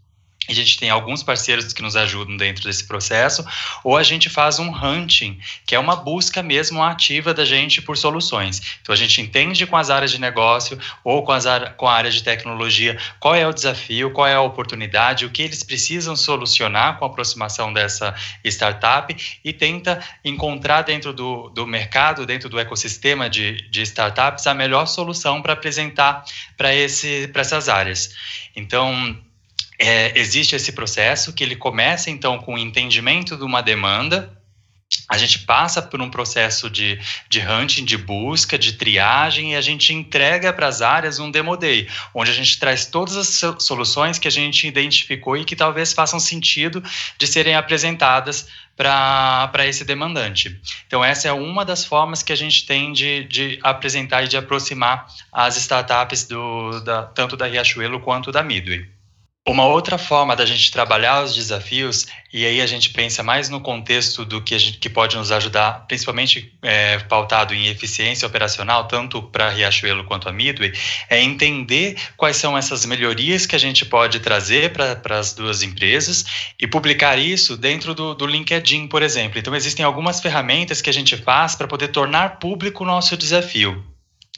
a 0.49 0.53
gente 0.53 0.77
tem 0.77 0.89
alguns 0.89 1.23
parceiros 1.23 1.71
que 1.71 1.81
nos 1.81 1.95
ajudam 1.95 2.35
dentro 2.35 2.63
desse 2.65 2.83
processo, 2.85 3.45
ou 3.83 3.95
a 3.95 4.03
gente 4.03 4.29
faz 4.29 4.59
um 4.59 4.69
hunting, 4.69 5.39
que 5.65 5.75
é 5.75 5.79
uma 5.79 5.95
busca 5.95 6.43
mesmo 6.43 6.83
ativa 6.83 7.33
da 7.33 7.45
gente 7.45 7.81
por 7.81 7.97
soluções. 7.97 8.77
Então 8.81 8.93
a 8.93 8.97
gente 8.97 9.21
entende 9.21 9.65
com 9.65 9.77
as 9.77 9.89
áreas 9.89 10.11
de 10.11 10.19
negócio 10.19 10.77
ou 11.03 11.23
com, 11.23 11.31
as 11.31 11.45
com 11.77 11.87
a 11.87 11.93
área 11.93 12.11
de 12.11 12.21
tecnologia 12.23 12.97
qual 13.19 13.35
é 13.35 13.47
o 13.47 13.53
desafio, 13.53 14.11
qual 14.11 14.27
é 14.27 14.33
a 14.33 14.41
oportunidade, 14.41 15.25
o 15.25 15.29
que 15.29 15.41
eles 15.41 15.63
precisam 15.63 16.15
solucionar 16.15 16.97
com 16.97 17.05
a 17.05 17.07
aproximação 17.07 17.71
dessa 17.71 18.13
startup 18.43 19.15
e 19.43 19.53
tenta 19.53 20.03
encontrar 20.23 20.81
dentro 20.81 21.13
do, 21.13 21.49
do 21.49 21.65
mercado, 21.65 22.25
dentro 22.25 22.49
do 22.49 22.59
ecossistema 22.59 23.29
de, 23.29 23.69
de 23.69 23.81
startups, 23.81 24.45
a 24.47 24.53
melhor 24.53 24.87
solução 24.87 25.41
para 25.41 25.53
apresentar 25.53 26.25
para 26.57 26.73
essas 26.73 27.69
áreas. 27.69 28.13
Então, 28.55 29.17
é, 29.83 30.17
existe 30.17 30.55
esse 30.55 30.71
processo 30.71 31.33
que 31.33 31.43
ele 31.43 31.57
começa 31.57 32.09
então 32.09 32.39
com 32.39 32.55
o 32.55 32.57
entendimento 32.57 33.35
de 33.35 33.43
uma 33.43 33.61
demanda, 33.61 34.31
a 35.09 35.17
gente 35.17 35.39
passa 35.39 35.81
por 35.81 36.01
um 36.01 36.09
processo 36.09 36.69
de, 36.69 36.97
de 37.27 37.41
hunting, 37.41 37.83
de 37.83 37.97
busca, 37.97 38.57
de 38.57 38.73
triagem 38.73 39.51
e 39.51 39.55
a 39.57 39.61
gente 39.61 39.93
entrega 39.93 40.53
para 40.53 40.67
as 40.67 40.81
áreas 40.81 41.19
um 41.19 41.29
demo 41.29 41.57
day, 41.57 41.89
onde 42.13 42.31
a 42.31 42.33
gente 42.33 42.57
traz 42.57 42.85
todas 42.85 43.17
as 43.17 43.41
soluções 43.61 44.17
que 44.17 44.27
a 44.27 44.31
gente 44.31 44.65
identificou 44.65 45.35
e 45.35 45.43
que 45.43 45.55
talvez 45.55 45.91
façam 45.91 46.19
sentido 46.19 46.81
de 47.17 47.27
serem 47.27 47.55
apresentadas 47.55 48.47
para 48.77 49.67
esse 49.67 49.83
demandante. 49.83 50.59
Então, 50.87 51.03
essa 51.03 51.27
é 51.27 51.33
uma 51.33 51.65
das 51.65 51.83
formas 51.83 52.23
que 52.23 52.31
a 52.31 52.37
gente 52.37 52.65
tem 52.65 52.93
de, 52.93 53.25
de 53.25 53.59
apresentar 53.61 54.23
e 54.23 54.29
de 54.29 54.37
aproximar 54.37 55.07
as 55.31 55.57
startups 55.57 56.25
do, 56.25 56.79
da, 56.79 57.03
tanto 57.03 57.35
da 57.35 57.47
Riachuelo 57.47 57.99
quanto 57.99 58.31
da 58.31 58.41
Midway. 58.41 58.92
Uma 59.45 59.65
outra 59.65 59.97
forma 59.97 60.37
da 60.37 60.45
gente 60.45 60.71
trabalhar 60.71 61.21
os 61.21 61.35
desafios, 61.35 62.07
e 62.31 62.45
aí 62.45 62.61
a 62.61 62.65
gente 62.65 62.91
pensa 62.91 63.21
mais 63.21 63.49
no 63.49 63.59
contexto 63.59 64.23
do 64.23 64.41
que, 64.41 64.57
gente, 64.57 64.77
que 64.77 64.89
pode 64.89 65.17
nos 65.17 65.33
ajudar, 65.33 65.85
principalmente 65.85 66.57
é, 66.61 66.97
pautado 66.99 67.53
em 67.53 67.67
eficiência 67.67 68.25
operacional, 68.25 68.87
tanto 68.87 69.21
para 69.21 69.49
Riachuelo 69.49 70.05
quanto 70.05 70.29
a 70.29 70.31
Midway, 70.31 70.71
é 71.09 71.21
entender 71.21 71.97
quais 72.15 72.37
são 72.37 72.57
essas 72.57 72.85
melhorias 72.85 73.45
que 73.45 73.53
a 73.53 73.59
gente 73.59 73.85
pode 73.85 74.21
trazer 74.21 74.71
para 74.71 75.19
as 75.19 75.33
duas 75.33 75.61
empresas 75.61 76.23
e 76.57 76.65
publicar 76.65 77.19
isso 77.19 77.57
dentro 77.57 77.93
do, 77.93 78.15
do 78.15 78.25
LinkedIn, 78.25 78.87
por 78.87 79.03
exemplo. 79.03 79.37
Então, 79.37 79.53
existem 79.53 79.83
algumas 79.83 80.21
ferramentas 80.21 80.81
que 80.81 80.89
a 80.89 80.93
gente 80.93 81.17
faz 81.17 81.53
para 81.53 81.67
poder 81.67 81.89
tornar 81.89 82.39
público 82.39 82.85
o 82.85 82.87
nosso 82.87 83.17
desafio. 83.17 83.92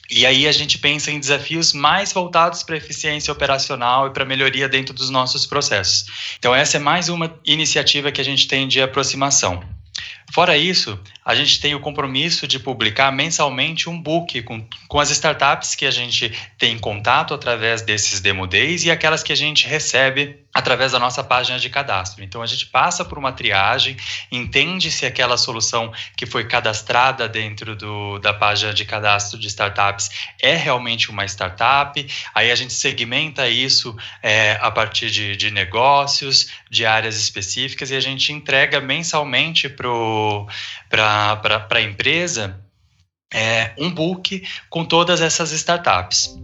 E 0.09 0.25
aí 0.25 0.47
a 0.47 0.51
gente 0.51 0.77
pensa 0.77 1.11
em 1.11 1.19
desafios 1.19 1.73
mais 1.73 2.13
voltados 2.13 2.61
para 2.63 2.77
eficiência 2.77 3.31
operacional 3.31 4.07
e 4.07 4.11
para 4.11 4.23
melhoria 4.23 4.69
dentro 4.69 4.93
dos 4.93 5.09
nossos 5.09 5.45
processos. 5.45 6.35
Então 6.37 6.53
essa 6.53 6.77
é 6.77 6.79
mais 6.79 7.09
uma 7.09 7.33
iniciativa 7.45 8.11
que 8.11 8.21
a 8.21 8.25
gente 8.25 8.47
tem 8.47 8.67
de 8.67 8.81
aproximação. 8.81 9.63
Fora 10.31 10.57
isso, 10.57 10.99
a 11.23 11.33
gente 11.33 11.59
tem 11.61 11.75
o 11.75 11.79
compromisso 11.79 12.47
de 12.47 12.59
publicar 12.59 13.11
mensalmente 13.11 13.89
um 13.89 13.99
book 13.99 14.41
com, 14.43 14.65
com 14.87 14.99
as 14.99 15.09
startups 15.09 15.75
que 15.75 15.85
a 15.85 15.91
gente 15.91 16.31
tem 16.57 16.77
contato 16.77 17.33
através 17.33 17.81
desses 17.81 18.19
demo 18.19 18.45
days 18.45 18.83
e 18.83 18.91
aquelas 18.91 19.23
que 19.23 19.31
a 19.31 19.35
gente 19.35 19.67
recebe 19.67 20.45
através 20.55 20.93
da 20.93 20.99
nossa 20.99 21.21
página 21.21 21.59
de 21.59 21.69
cadastro. 21.69 22.23
Então 22.23 22.41
a 22.41 22.45
gente 22.45 22.65
passa 22.67 23.03
por 23.03 23.17
uma 23.17 23.33
triagem, 23.33 23.97
entende 24.31 24.89
se 24.89 25.05
aquela 25.05 25.35
solução 25.35 25.91
que 26.15 26.25
foi 26.25 26.45
cadastrada 26.45 27.27
dentro 27.27 27.75
do, 27.75 28.19
da 28.19 28.33
página 28.33 28.73
de 28.73 28.85
cadastro 28.85 29.37
de 29.37 29.47
startups 29.47 30.09
é 30.41 30.55
realmente 30.55 31.11
uma 31.11 31.25
startup. 31.25 32.07
Aí 32.33 32.51
a 32.51 32.55
gente 32.55 32.71
segmenta 32.71 33.49
isso 33.49 33.93
é, 34.23 34.57
a 34.61 34.71
partir 34.71 35.11
de, 35.11 35.35
de 35.35 35.51
negócios, 35.51 36.49
de 36.69 36.85
áreas 36.85 37.17
específicas 37.17 37.91
e 37.91 37.95
a 37.95 37.99
gente 37.99 38.31
entrega 38.31 38.79
mensalmente 38.79 39.67
para 39.67 39.89
a 41.79 41.81
empresa 41.81 42.59
é, 43.33 43.73
um 43.77 43.89
book 43.89 44.43
com 44.69 44.85
todas 44.85 45.21
essas 45.21 45.51
startups. 45.51 46.35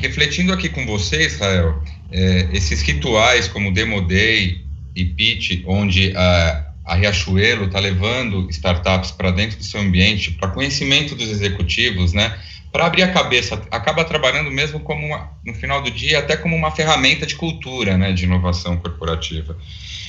refletindo 0.00 0.52
aqui 0.52 0.68
com 0.68 0.84
você, 0.86 1.26
Israel, 1.26 1.82
é, 2.10 2.48
esses 2.52 2.82
rituais 2.82 3.46
como 3.46 3.72
Demo 3.72 4.00
Day 4.06 4.64
e 4.96 5.04
Pitch, 5.04 5.62
onde 5.66 6.12
a, 6.16 6.66
a 6.84 6.94
Riachuelo 6.94 7.66
está 7.66 7.78
levando 7.78 8.48
startups 8.50 9.12
para 9.12 9.30
dentro 9.30 9.58
do 9.58 9.64
seu 9.64 9.80
ambiente, 9.80 10.32
para 10.32 10.48
conhecimento 10.48 11.14
dos 11.14 11.28
executivos, 11.28 12.12
né? 12.12 12.36
Para 12.72 12.86
abrir 12.86 13.02
a 13.02 13.12
cabeça, 13.12 13.60
acaba 13.70 14.04
trabalhando 14.04 14.50
mesmo 14.50 14.78
como, 14.80 15.06
uma, 15.06 15.30
no 15.44 15.52
final 15.54 15.82
do 15.82 15.90
dia, 15.90 16.20
até 16.20 16.36
como 16.36 16.54
uma 16.54 16.70
ferramenta 16.70 17.26
de 17.26 17.34
cultura, 17.34 17.98
né, 17.98 18.12
de 18.12 18.24
inovação 18.24 18.76
corporativa. 18.76 19.56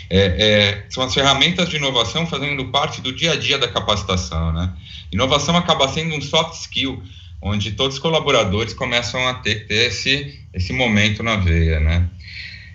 É, 0.10 0.20
é, 0.20 0.86
são 0.90 1.04
as 1.04 1.14
ferramentas 1.14 1.70
de 1.70 1.78
inovação 1.78 2.28
fazendo 2.28 2.66
parte 2.66 3.02
do 3.02 3.14
dia 3.14 3.32
a 3.32 3.36
dia 3.36 3.58
da 3.58 3.68
capacitação, 3.68 4.52
né? 4.52 4.74
Inovação 5.12 5.56
acaba 5.56 5.88
sendo 5.88 6.14
um 6.14 6.22
soft 6.22 6.54
skill, 6.60 7.02
onde 7.42 7.72
todos 7.72 7.96
os 7.96 8.02
colaboradores 8.02 8.74
começam 8.74 9.26
a 9.26 9.36
ter, 9.36 9.68
ter 9.68 9.88
esse, 9.88 10.40
esse 10.54 10.74
momento 10.74 11.24
na 11.24 11.38
veia, 11.38 11.80
né? 11.80 12.10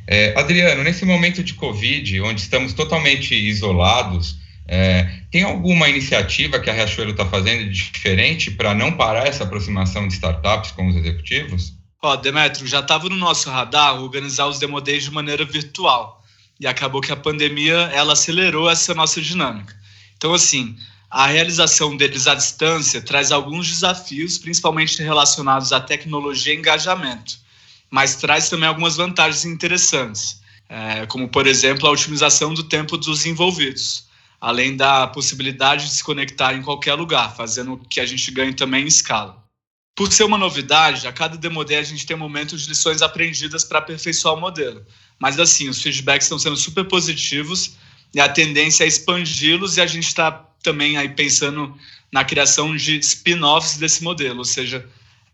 É, 0.07 0.38
Adriano, 0.38 0.83
nesse 0.83 1.05
momento 1.05 1.43
de 1.43 1.52
Covid, 1.55 2.23
onde 2.23 2.40
estamos 2.40 2.73
totalmente 2.73 3.35
isolados, 3.35 4.38
é, 4.68 5.20
tem 5.30 5.42
alguma 5.42 5.88
iniciativa 5.88 6.58
que 6.58 6.68
a 6.68 6.73
Riachuelo 6.73 7.12
está 7.12 7.25
fazendo 7.25 7.70
de 7.70 7.90
diferente 7.90 8.50
para 8.50 8.75
não 8.75 8.92
parar 8.92 9.26
essa 9.26 9.44
aproximação 9.44 10.08
de 10.08 10.14
startups 10.14 10.73
com 10.73 10.88
os 10.88 10.96
executivos? 10.96 11.75
Ó, 12.02 12.16
Demetrio, 12.16 12.66
já 12.66 12.80
estava 12.80 13.08
no 13.08 13.16
nosso 13.16 13.50
radar 13.50 14.00
organizar 14.00 14.46
os 14.46 14.58
Demo 14.58 14.80
Days 14.80 15.04
de 15.04 15.11
maneira 15.11 15.44
virtual. 15.44 16.23
E 16.58 16.66
acabou 16.66 17.00
que 17.00 17.12
a 17.12 17.16
pandemia 17.16 17.90
ela 17.92 18.14
acelerou 18.14 18.68
essa 18.68 18.94
nossa 18.94 19.20
dinâmica. 19.20 19.76
Então, 20.16 20.32
assim, 20.32 20.76
a 21.11 21.26
realização 21.26 21.96
deles 21.96 22.26
à 22.26 22.35
distância 22.35 23.00
traz 23.00 23.30
alguns 23.30 23.68
desafios, 23.68 24.38
principalmente 24.38 25.02
relacionados 25.02 25.73
à 25.73 25.80
tecnologia 25.80 26.52
e 26.54 26.56
engajamento, 26.56 27.38
mas 27.90 28.16
traz 28.16 28.49
também 28.49 28.68
algumas 28.68 28.96
vantagens 28.96 29.44
interessantes, 29.44 30.40
é, 30.68 31.06
como, 31.06 31.28
por 31.28 31.46
exemplo, 31.46 31.87
a 31.87 31.92
otimização 31.92 32.52
do 32.52 32.64
tempo 32.64 32.96
dos 32.96 33.25
envolvidos, 33.26 34.05
além 34.40 34.76
da 34.76 35.07
possibilidade 35.07 35.87
de 35.87 35.90
se 35.93 36.05
conectar 36.05 36.55
em 36.55 36.62
qualquer 36.62 36.95
lugar, 36.95 37.35
fazendo 37.35 37.78
que 37.88 38.00
a 38.00 38.07
gente 38.07 38.31
ganhe 38.31 38.55
também 38.55 38.85
em 38.85 38.88
escala. 38.88 39.45
Por 39.95 40.12
ser 40.12 40.25
uma 40.25 40.37
novidade, 40.37 41.07
a 41.07 41.12
cada 41.12 41.38
Demo 41.38 41.64
Day 41.64 41.78
a 41.78 41.83
gente 41.83 42.07
tem 42.07 42.16
momentos 42.16 42.62
de 42.62 42.69
lições 42.69 43.00
aprendidas 43.00 43.64
para 43.64 43.78
aperfeiçoar 43.78 44.35
o 44.35 44.40
modelo. 44.40 44.85
Mas 45.19 45.40
assim, 45.40 45.69
os 45.69 45.81
feedbacks 45.83 46.26
estão 46.26 46.38
sendo 46.38 46.57
super 46.57 46.85
positivos 46.85 47.76
e 48.14 48.21
a 48.21 48.28
tendência 48.28 48.85
é 48.85 48.87
expandi-los 48.87 49.78
e 49.78 49.81
a 49.81 49.87
gente 49.87 50.07
está 50.07 50.33
também 50.62 50.99
aí 50.99 51.09
pensando 51.09 51.75
na 52.12 52.25
criação 52.25 52.76
de 52.76 52.99
spin-offs 52.99 53.78
desse 53.78 54.02
modelo, 54.02 54.38
ou 54.38 54.45
seja, 54.45 54.87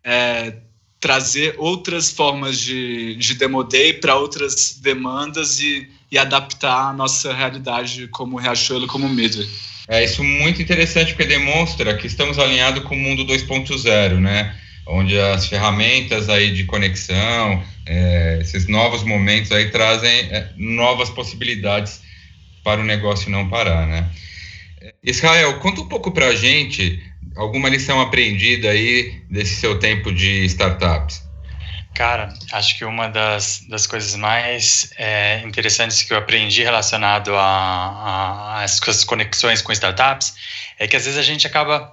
é, 0.05 0.59
trazer 1.01 1.57
outras 1.59 2.11
formas 2.11 2.61
de, 2.61 3.17
de 3.17 3.35
demo 3.35 3.65
day 3.65 3.95
para 3.95 4.17
outras 4.17 4.79
demandas 4.81 5.59
e, 5.59 5.91
e 6.13 6.19
adaptar 6.19 6.91
a 6.91 6.93
nossa 6.93 7.33
realidade 7.33 8.07
como 8.09 8.37
Riachuelo, 8.37 8.87
como 8.87 9.09
Midway. 9.09 9.49
É 9.89 10.05
isso 10.05 10.23
muito 10.23 10.61
interessante 10.61 11.15
porque 11.15 11.25
demonstra 11.25 11.97
que 11.97 12.07
estamos 12.07 12.39
alinhados 12.39 12.85
com 12.85 12.95
o 12.95 12.99
mundo 12.99 13.25
2.0, 13.25 14.21
né? 14.21 14.55
Onde 14.87 15.19
as 15.19 15.47
ferramentas 15.47 16.29
aí 16.29 16.53
de 16.53 16.65
conexão, 16.65 17.65
é, 17.87 18.39
esses 18.43 18.69
novos 18.69 19.03
momentos 19.03 19.51
aí 19.53 19.71
trazem 19.71 20.11
é, 20.31 20.51
novas 20.57 21.09
possibilidades 21.09 22.03
para 22.63 22.83
o 22.83 22.85
negócio 22.85 23.31
não 23.31 23.49
parar, 23.49 23.87
né? 23.87 24.11
Israel, 25.03 25.59
conta 25.61 25.81
um 25.81 25.89
pouco 25.89 26.11
para 26.11 26.27
a 26.27 26.35
gente 26.35 27.03
alguma 27.37 27.71
lição 27.71 28.01
aprendida 28.01 28.69
aí 28.69 29.23
desse 29.31 29.55
seu 29.57 29.79
tempo 29.79 30.13
de 30.13 30.45
startups. 30.45 31.23
Cara, 31.95 32.33
acho 32.53 32.79
que 32.79 32.87
uma 32.87 33.09
das, 33.09 33.65
das 33.69 33.87
coisas 33.87 34.15
mais 34.17 34.93
é, 34.97 35.43
interessantes 35.45 36.03
que 36.03 36.13
eu 36.13 36.17
aprendi 36.17 36.63
relacionado 36.63 37.33
às 37.37 38.81
conexões 39.05 39.61
com 39.61 39.73
startups 39.73 40.35
é 40.79 40.89
que 40.89 40.97
às 40.97 41.05
vezes 41.05 41.19
a 41.19 41.23
gente 41.23 41.47
acaba 41.47 41.93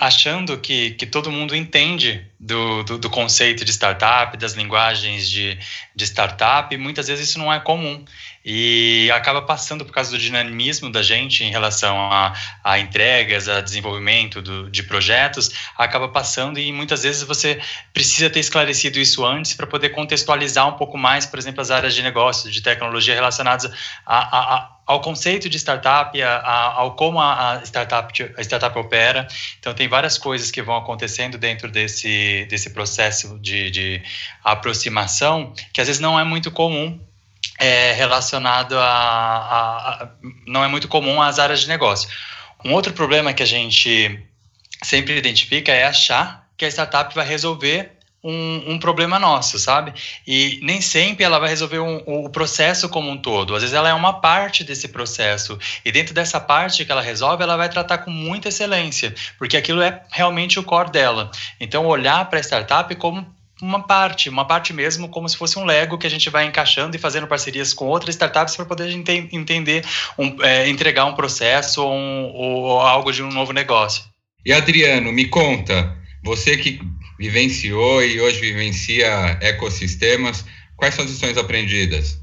achando 0.00 0.56
que, 0.58 0.92
que 0.92 1.04
todo 1.04 1.32
mundo 1.32 1.56
entende 1.56 2.24
do, 2.38 2.84
do, 2.84 2.98
do, 2.98 3.10
conceito 3.10 3.64
de 3.64 3.72
startup, 3.72 4.36
das 4.36 4.52
linguagens 4.52 5.28
de, 5.28 5.58
de 5.94 6.04
startup, 6.04 6.72
e 6.72 6.78
muitas 6.78 7.08
vezes 7.08 7.30
isso 7.30 7.38
não 7.38 7.52
é 7.52 7.58
comum. 7.58 8.04
E 8.50 9.10
acaba 9.10 9.42
passando 9.42 9.84
por 9.84 9.92
causa 9.92 10.10
do 10.10 10.16
dinamismo 10.16 10.90
da 10.90 11.02
gente 11.02 11.44
em 11.44 11.50
relação 11.50 12.00
a, 12.10 12.32
a 12.64 12.78
entregas, 12.78 13.46
a 13.46 13.60
desenvolvimento 13.60 14.40
do, 14.40 14.70
de 14.70 14.82
projetos, 14.82 15.50
acaba 15.76 16.08
passando 16.08 16.58
e 16.58 16.72
muitas 16.72 17.02
vezes 17.02 17.22
você 17.24 17.60
precisa 17.92 18.30
ter 18.30 18.40
esclarecido 18.40 18.98
isso 18.98 19.22
antes 19.22 19.52
para 19.52 19.66
poder 19.66 19.90
contextualizar 19.90 20.66
um 20.66 20.78
pouco 20.78 20.96
mais, 20.96 21.26
por 21.26 21.38
exemplo, 21.38 21.60
as 21.60 21.70
áreas 21.70 21.94
de 21.94 22.02
negócio, 22.02 22.50
de 22.50 22.62
tecnologia 22.62 23.14
relacionadas 23.14 23.70
a, 24.06 24.38
a, 24.38 24.76
ao 24.86 25.02
conceito 25.02 25.46
de 25.50 25.58
startup, 25.58 26.18
ao 26.22 26.96
como 26.96 27.20
a, 27.20 27.52
a, 27.52 27.62
startup, 27.64 28.32
a 28.34 28.40
startup 28.40 28.78
opera. 28.78 29.28
Então, 29.58 29.74
tem 29.74 29.88
várias 29.88 30.16
coisas 30.16 30.50
que 30.50 30.62
vão 30.62 30.78
acontecendo 30.78 31.36
dentro 31.36 31.70
desse, 31.70 32.46
desse 32.48 32.70
processo 32.70 33.38
de, 33.40 33.70
de 33.70 34.02
aproximação 34.42 35.52
que 35.70 35.82
às 35.82 35.86
vezes 35.86 36.00
não 36.00 36.18
é 36.18 36.24
muito 36.24 36.50
comum 36.50 36.98
é, 37.58 37.92
relacionado 37.92 38.78
a, 38.78 38.84
a, 38.84 40.08
não 40.46 40.62
é 40.62 40.68
muito 40.68 40.88
comum 40.88 41.20
às 41.20 41.38
áreas 41.38 41.60
de 41.60 41.68
negócio. 41.68 42.08
Um 42.64 42.72
outro 42.72 42.92
problema 42.92 43.32
que 43.32 43.42
a 43.42 43.46
gente 43.46 44.20
sempre 44.82 45.16
identifica 45.16 45.72
é 45.72 45.84
achar 45.84 46.48
que 46.56 46.64
a 46.64 46.68
startup 46.68 47.14
vai 47.14 47.26
resolver 47.26 47.98
um, 48.22 48.72
um, 48.72 48.78
problema 48.78 49.18
nosso, 49.18 49.58
sabe? 49.58 49.94
E 50.26 50.58
nem 50.62 50.80
sempre 50.80 51.24
ela 51.24 51.38
vai 51.38 51.48
resolver 51.48 51.78
um, 51.78 52.02
o 52.06 52.28
processo 52.28 52.88
como 52.88 53.10
um 53.10 53.16
todo. 53.16 53.54
Às 53.54 53.62
vezes 53.62 53.74
ela 53.74 53.88
é 53.88 53.94
uma 53.94 54.20
parte 54.20 54.64
desse 54.64 54.88
processo. 54.88 55.58
E 55.84 55.92
dentro 55.92 56.12
dessa 56.12 56.40
parte 56.40 56.84
que 56.84 56.90
ela 56.90 57.00
resolve, 57.00 57.42
ela 57.42 57.56
vai 57.56 57.68
tratar 57.68 57.98
com 57.98 58.10
muita 58.10 58.48
excelência, 58.48 59.14
porque 59.38 59.56
aquilo 59.56 59.80
é 59.80 60.02
realmente 60.10 60.58
o 60.58 60.64
core 60.64 60.90
dela. 60.90 61.30
Então, 61.60 61.86
olhar 61.86 62.28
para 62.28 62.40
a 62.40 62.42
startup 62.42 62.92
como 62.96 63.24
uma 63.60 63.82
parte, 63.82 64.28
uma 64.28 64.46
parte 64.46 64.72
mesmo, 64.72 65.08
como 65.08 65.28
se 65.28 65.36
fosse 65.36 65.58
um 65.58 65.64
Lego 65.64 65.98
que 65.98 66.06
a 66.06 66.10
gente 66.10 66.30
vai 66.30 66.46
encaixando 66.46 66.96
e 66.96 66.98
fazendo 66.98 67.26
parcerias 67.26 67.74
com 67.74 67.86
outras 67.86 68.14
startups 68.14 68.56
para 68.56 68.64
poder 68.64 68.90
ente 68.90 69.28
entender, 69.32 69.84
um, 70.18 70.42
é, 70.42 70.68
entregar 70.68 71.04
um 71.06 71.14
processo 71.14 71.82
ou, 71.82 71.92
um, 71.92 72.32
ou 72.34 72.80
algo 72.80 73.12
de 73.12 73.22
um 73.22 73.30
novo 73.30 73.52
negócio. 73.52 74.04
E 74.44 74.52
Adriano, 74.52 75.12
me 75.12 75.26
conta, 75.26 75.96
você 76.22 76.56
que 76.56 76.80
vivenciou 77.18 78.02
e 78.02 78.20
hoje 78.20 78.40
vivencia 78.40 79.38
ecossistemas. 79.40 80.44
Quais 80.76 80.94
são 80.94 81.04
as 81.04 81.10
lições 81.10 81.36
aprendidas? 81.36 82.20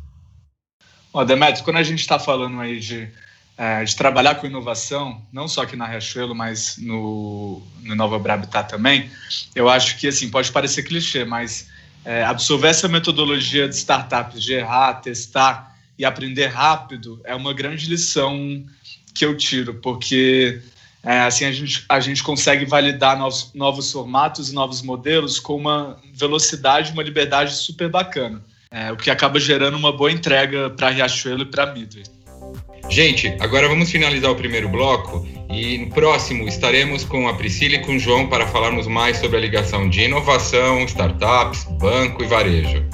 Ó, 1.13 1.23
Demetrios, 1.25 1.61
quando 1.61 1.77
a 1.77 1.83
gente 1.83 1.99
está 1.99 2.17
falando 2.17 2.59
aí 2.61 2.79
de, 2.79 3.09
é, 3.57 3.83
de 3.83 3.95
trabalhar 3.95 4.35
com 4.35 4.47
inovação, 4.47 5.21
não 5.31 5.47
só 5.47 5.63
aqui 5.63 5.75
na 5.75 5.85
Riachuelo, 5.85 6.35
mas 6.35 6.77
no, 6.77 7.61
no 7.81 7.95
Nova 7.95 8.19
Brabitat 8.19 8.69
também, 8.69 9.09
eu 9.55 9.69
acho 9.69 9.97
que, 9.97 10.07
assim, 10.07 10.29
pode 10.29 10.51
parecer 10.51 10.83
clichê, 10.83 11.23
mas 11.23 11.69
é, 12.03 12.23
absorver 12.23 12.67
essa 12.67 12.87
metodologia 12.87 13.67
de 13.67 13.75
startups, 13.75 14.43
de 14.43 14.53
errar, 14.53 14.95
testar 14.95 15.75
e 15.97 16.03
aprender 16.03 16.47
rápido, 16.47 17.21
é 17.23 17.33
uma 17.33 17.53
grande 17.53 17.87
lição 17.87 18.63
que 19.13 19.25
eu 19.25 19.35
tiro, 19.37 19.75
porque 19.75 20.61
é, 21.01 21.21
assim 21.21 21.45
a 21.45 21.51
gente, 21.51 21.85
a 21.87 21.99
gente 22.01 22.21
consegue 22.21 22.65
validar 22.65 23.17
novos, 23.17 23.51
novos 23.53 23.91
formatos 23.91 24.49
e 24.49 24.53
novos 24.53 24.81
modelos 24.81 25.39
com 25.39 25.55
uma 25.55 25.97
velocidade, 26.13 26.91
uma 26.91 27.03
liberdade 27.03 27.55
super 27.55 27.87
bacana, 27.87 28.43
é, 28.69 28.91
o 28.91 28.97
que 28.97 29.09
acaba 29.09 29.39
gerando 29.39 29.77
uma 29.77 29.95
boa 29.95 30.11
entrega 30.11 30.69
para 30.69 30.89
Riachuelo 30.89 31.43
e 31.43 31.45
para 31.45 31.73
Midway. 31.73 32.03
Gente, 32.89 33.35
agora 33.39 33.67
vamos 33.67 33.91
finalizar 33.91 34.31
o 34.31 34.35
primeiro 34.35 34.69
bloco 34.69 35.27
e 35.49 35.77
no 35.79 35.89
próximo 35.89 36.47
estaremos 36.47 37.03
com 37.03 37.27
a 37.27 37.33
Priscila 37.33 37.75
e 37.75 37.79
com 37.79 37.95
o 37.95 37.99
João 37.99 38.27
para 38.27 38.47
falarmos 38.47 38.87
mais 38.87 39.17
sobre 39.17 39.37
a 39.37 39.39
ligação 39.39 39.89
de 39.89 40.03
inovação, 40.03 40.83
startups, 40.85 41.65
banco 41.79 42.23
e 42.23 42.27
varejo. 42.27 42.85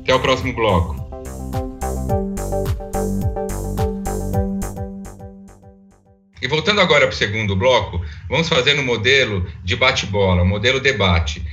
Até 0.00 0.14
o 0.14 0.20
próximo 0.20 0.52
bloco. 0.52 1.00
E 6.40 6.48
voltando 6.48 6.80
agora 6.80 7.06
para 7.06 7.14
o 7.14 7.16
segundo 7.16 7.54
bloco, 7.54 8.00
vamos 8.28 8.48
fazer 8.48 8.72
no 8.74 8.82
modelo 8.82 9.46
de 9.62 9.76
bate-bola, 9.76 10.42
modelo 10.44 10.80
debate. 10.80 11.44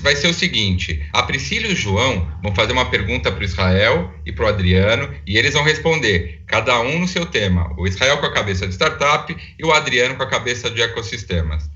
Vai, 0.00 0.16
ser 0.16 0.28
o 0.28 0.34
seguinte: 0.34 1.06
a 1.12 1.22
Priscila 1.22 1.66
e 1.66 1.72
o 1.72 1.76
João 1.76 2.30
vão 2.42 2.54
fazer 2.54 2.72
uma 2.72 2.90
pergunta 2.90 3.30
para 3.30 3.40
o 3.40 3.44
Israel 3.44 4.14
e 4.26 4.32
para 4.32 4.44
o 4.44 4.48
Adriano, 4.48 5.12
e 5.26 5.36
eles 5.36 5.54
vão 5.54 5.62
responder, 5.62 6.42
cada 6.46 6.80
um 6.80 6.98
no 7.00 7.08
seu 7.08 7.26
tema. 7.26 7.72
O 7.78 7.86
Israel 7.86 8.18
com 8.18 8.26
a 8.26 8.32
cabeça 8.32 8.66
de 8.66 8.74
startup 8.74 9.34
e 9.58 9.64
o 9.64 9.72
Adriano 9.72 10.16
com 10.16 10.22
a 10.22 10.28
cabeça 10.28 10.70
de 10.70 10.82
ecossistemas. 10.82 11.70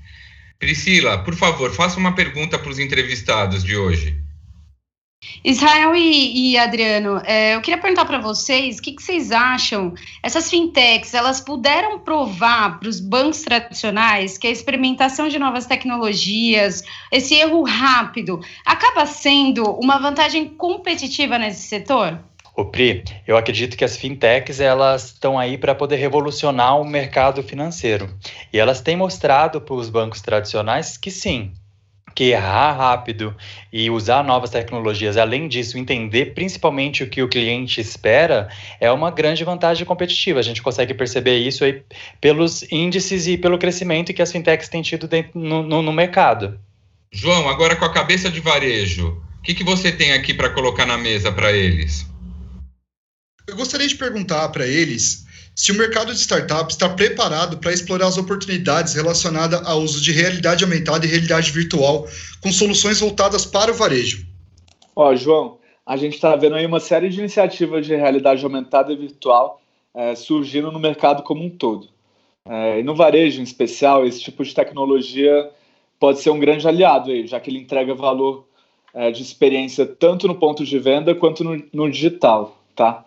Priscila, 0.59 1.17
por 1.19 1.35
favor, 1.35 1.71
faça 1.71 1.99
uma 1.99 2.13
pergunta 2.13 2.57
para 2.57 2.71
os 2.71 2.79
entrevistados 2.79 3.63
de 3.63 3.75
hoje. 3.75 4.24
Israel 5.45 5.95
e, 5.95 6.51
e 6.51 6.57
Adriano, 6.57 7.21
é, 7.23 7.55
eu 7.55 7.61
queria 7.61 7.79
perguntar 7.79 8.05
para 8.05 8.17
vocês, 8.17 8.79
o 8.79 8.81
que, 8.81 8.93
que, 8.93 9.03
vocês 9.03 9.31
acham? 9.31 9.93
Essas 10.23 10.49
fintechs, 10.49 11.13
elas 11.13 11.39
puderam 11.39 11.99
provar 11.99 12.79
para 12.79 12.89
os 12.89 12.99
bancos 12.99 13.41
tradicionais 13.41 14.37
que 14.37 14.47
a 14.47 14.51
experimentação 14.51 15.27
de 15.27 15.37
novas 15.37 15.67
tecnologias, 15.67 16.83
esse 17.11 17.35
erro 17.35 17.63
rápido, 17.63 18.39
acaba 18.65 19.05
sendo 19.05 19.63
uma 19.73 19.99
vantagem 19.99 20.47
competitiva 20.47 21.37
nesse 21.37 21.67
setor? 21.67 22.19
O 22.57 22.65
Pri, 22.65 23.03
eu 23.27 23.35
acredito 23.37 23.75
que 23.75 23.83
as 23.83 23.97
fintechs 23.97 24.59
elas 24.59 25.07
estão 25.07 25.37
aí 25.37 25.57
para 25.57 25.75
poder 25.75 25.97
revolucionar 25.97 26.79
o 26.79 26.85
mercado 26.85 27.43
financeiro. 27.43 28.09
E 28.51 28.57
elas 28.57 28.79
têm 28.81 28.95
mostrado 28.95 29.59
para 29.59 29.75
os 29.75 29.89
bancos 29.89 30.21
tradicionais 30.21 30.97
que 30.97 31.11
sim, 31.11 31.51
que 32.15 32.31
errar 32.31 32.71
rápido 32.71 33.35
e 33.71 33.89
usar 33.89 34.23
novas 34.23 34.49
tecnologias, 34.49 35.17
além 35.17 35.49
disso, 35.49 35.77
entender 35.77 36.33
principalmente 36.33 37.03
o 37.03 37.09
que 37.09 37.21
o 37.21 37.27
cliente 37.27 37.81
espera, 37.81 38.47
é 38.79 38.89
uma 38.89 39.11
grande 39.11 39.43
vantagem 39.43 39.85
competitiva. 39.85 40.39
A 40.39 40.43
gente 40.43 40.61
consegue 40.61 40.93
perceber 40.93 41.37
isso 41.39 41.65
aí 41.65 41.83
pelos 42.21 42.63
índices 42.71 43.27
e 43.27 43.37
pelo 43.37 43.57
crescimento 43.57 44.13
que 44.13 44.21
as 44.21 44.31
fintechs 44.31 44.69
têm 44.69 44.81
tido 44.81 45.09
dentro, 45.09 45.37
no, 45.37 45.61
no, 45.61 45.81
no 45.81 45.91
mercado. 45.91 46.57
João, 47.11 47.49
agora 47.49 47.75
com 47.75 47.85
a 47.85 47.91
cabeça 47.91 48.31
de 48.31 48.39
varejo, 48.39 49.21
o 49.39 49.41
que, 49.41 49.53
que 49.53 49.63
você 49.63 49.91
tem 49.91 50.13
aqui 50.13 50.33
para 50.33 50.49
colocar 50.49 50.85
na 50.85 50.97
mesa 50.97 51.31
para 51.31 51.51
eles? 51.51 52.07
Eu 53.45 53.57
gostaria 53.57 53.87
de 53.87 53.95
perguntar 53.95 54.47
para 54.49 54.65
eles 54.65 55.24
se 55.55 55.71
o 55.71 55.75
mercado 55.75 56.13
de 56.13 56.19
startups 56.19 56.75
está 56.75 56.89
preparado 56.89 57.57
para 57.57 57.71
explorar 57.71 58.07
as 58.07 58.17
oportunidades 58.17 58.93
relacionadas 58.93 59.65
ao 59.65 59.79
uso 59.79 60.01
de 60.01 60.11
realidade 60.11 60.65
aumentada 60.65 61.05
e 61.05 61.09
realidade 61.09 61.49
virtual 61.51 62.05
com 62.41 62.51
soluções 62.51 62.99
voltadas 62.99 63.45
para 63.45 63.71
o 63.71 63.73
varejo. 63.73 64.27
Ó, 64.93 65.15
João, 65.15 65.57
a 65.85 65.95
gente 65.95 66.15
está 66.15 66.35
vendo 66.35 66.55
aí 66.55 66.65
uma 66.65 66.81
série 66.81 67.09
de 67.09 67.19
iniciativas 67.19 67.85
de 67.85 67.95
realidade 67.95 68.43
aumentada 68.43 68.91
e 68.91 68.97
virtual 68.97 69.61
é, 69.93 70.13
surgindo 70.13 70.71
no 70.71 70.79
mercado 70.79 71.23
como 71.23 71.43
um 71.43 71.49
todo. 71.49 71.87
É, 72.47 72.79
e 72.79 72.83
no 72.83 72.93
varejo, 72.93 73.39
em 73.39 73.43
especial, 73.43 74.05
esse 74.05 74.21
tipo 74.21 74.43
de 74.43 74.53
tecnologia 74.53 75.49
pode 75.97 76.19
ser 76.19 76.31
um 76.31 76.39
grande 76.39 76.67
aliado 76.67 77.11
aí, 77.11 77.25
já 77.25 77.39
que 77.39 77.49
ele 77.49 77.59
entrega 77.59 77.95
valor 77.95 78.45
é, 78.93 79.09
de 79.09 79.21
experiência 79.21 79.85
tanto 79.85 80.27
no 80.27 80.35
ponto 80.35 80.65
de 80.65 80.77
venda 80.77 81.15
quanto 81.15 81.43
no, 81.43 81.63
no 81.71 81.89
digital, 81.89 82.61
tá? 82.75 83.05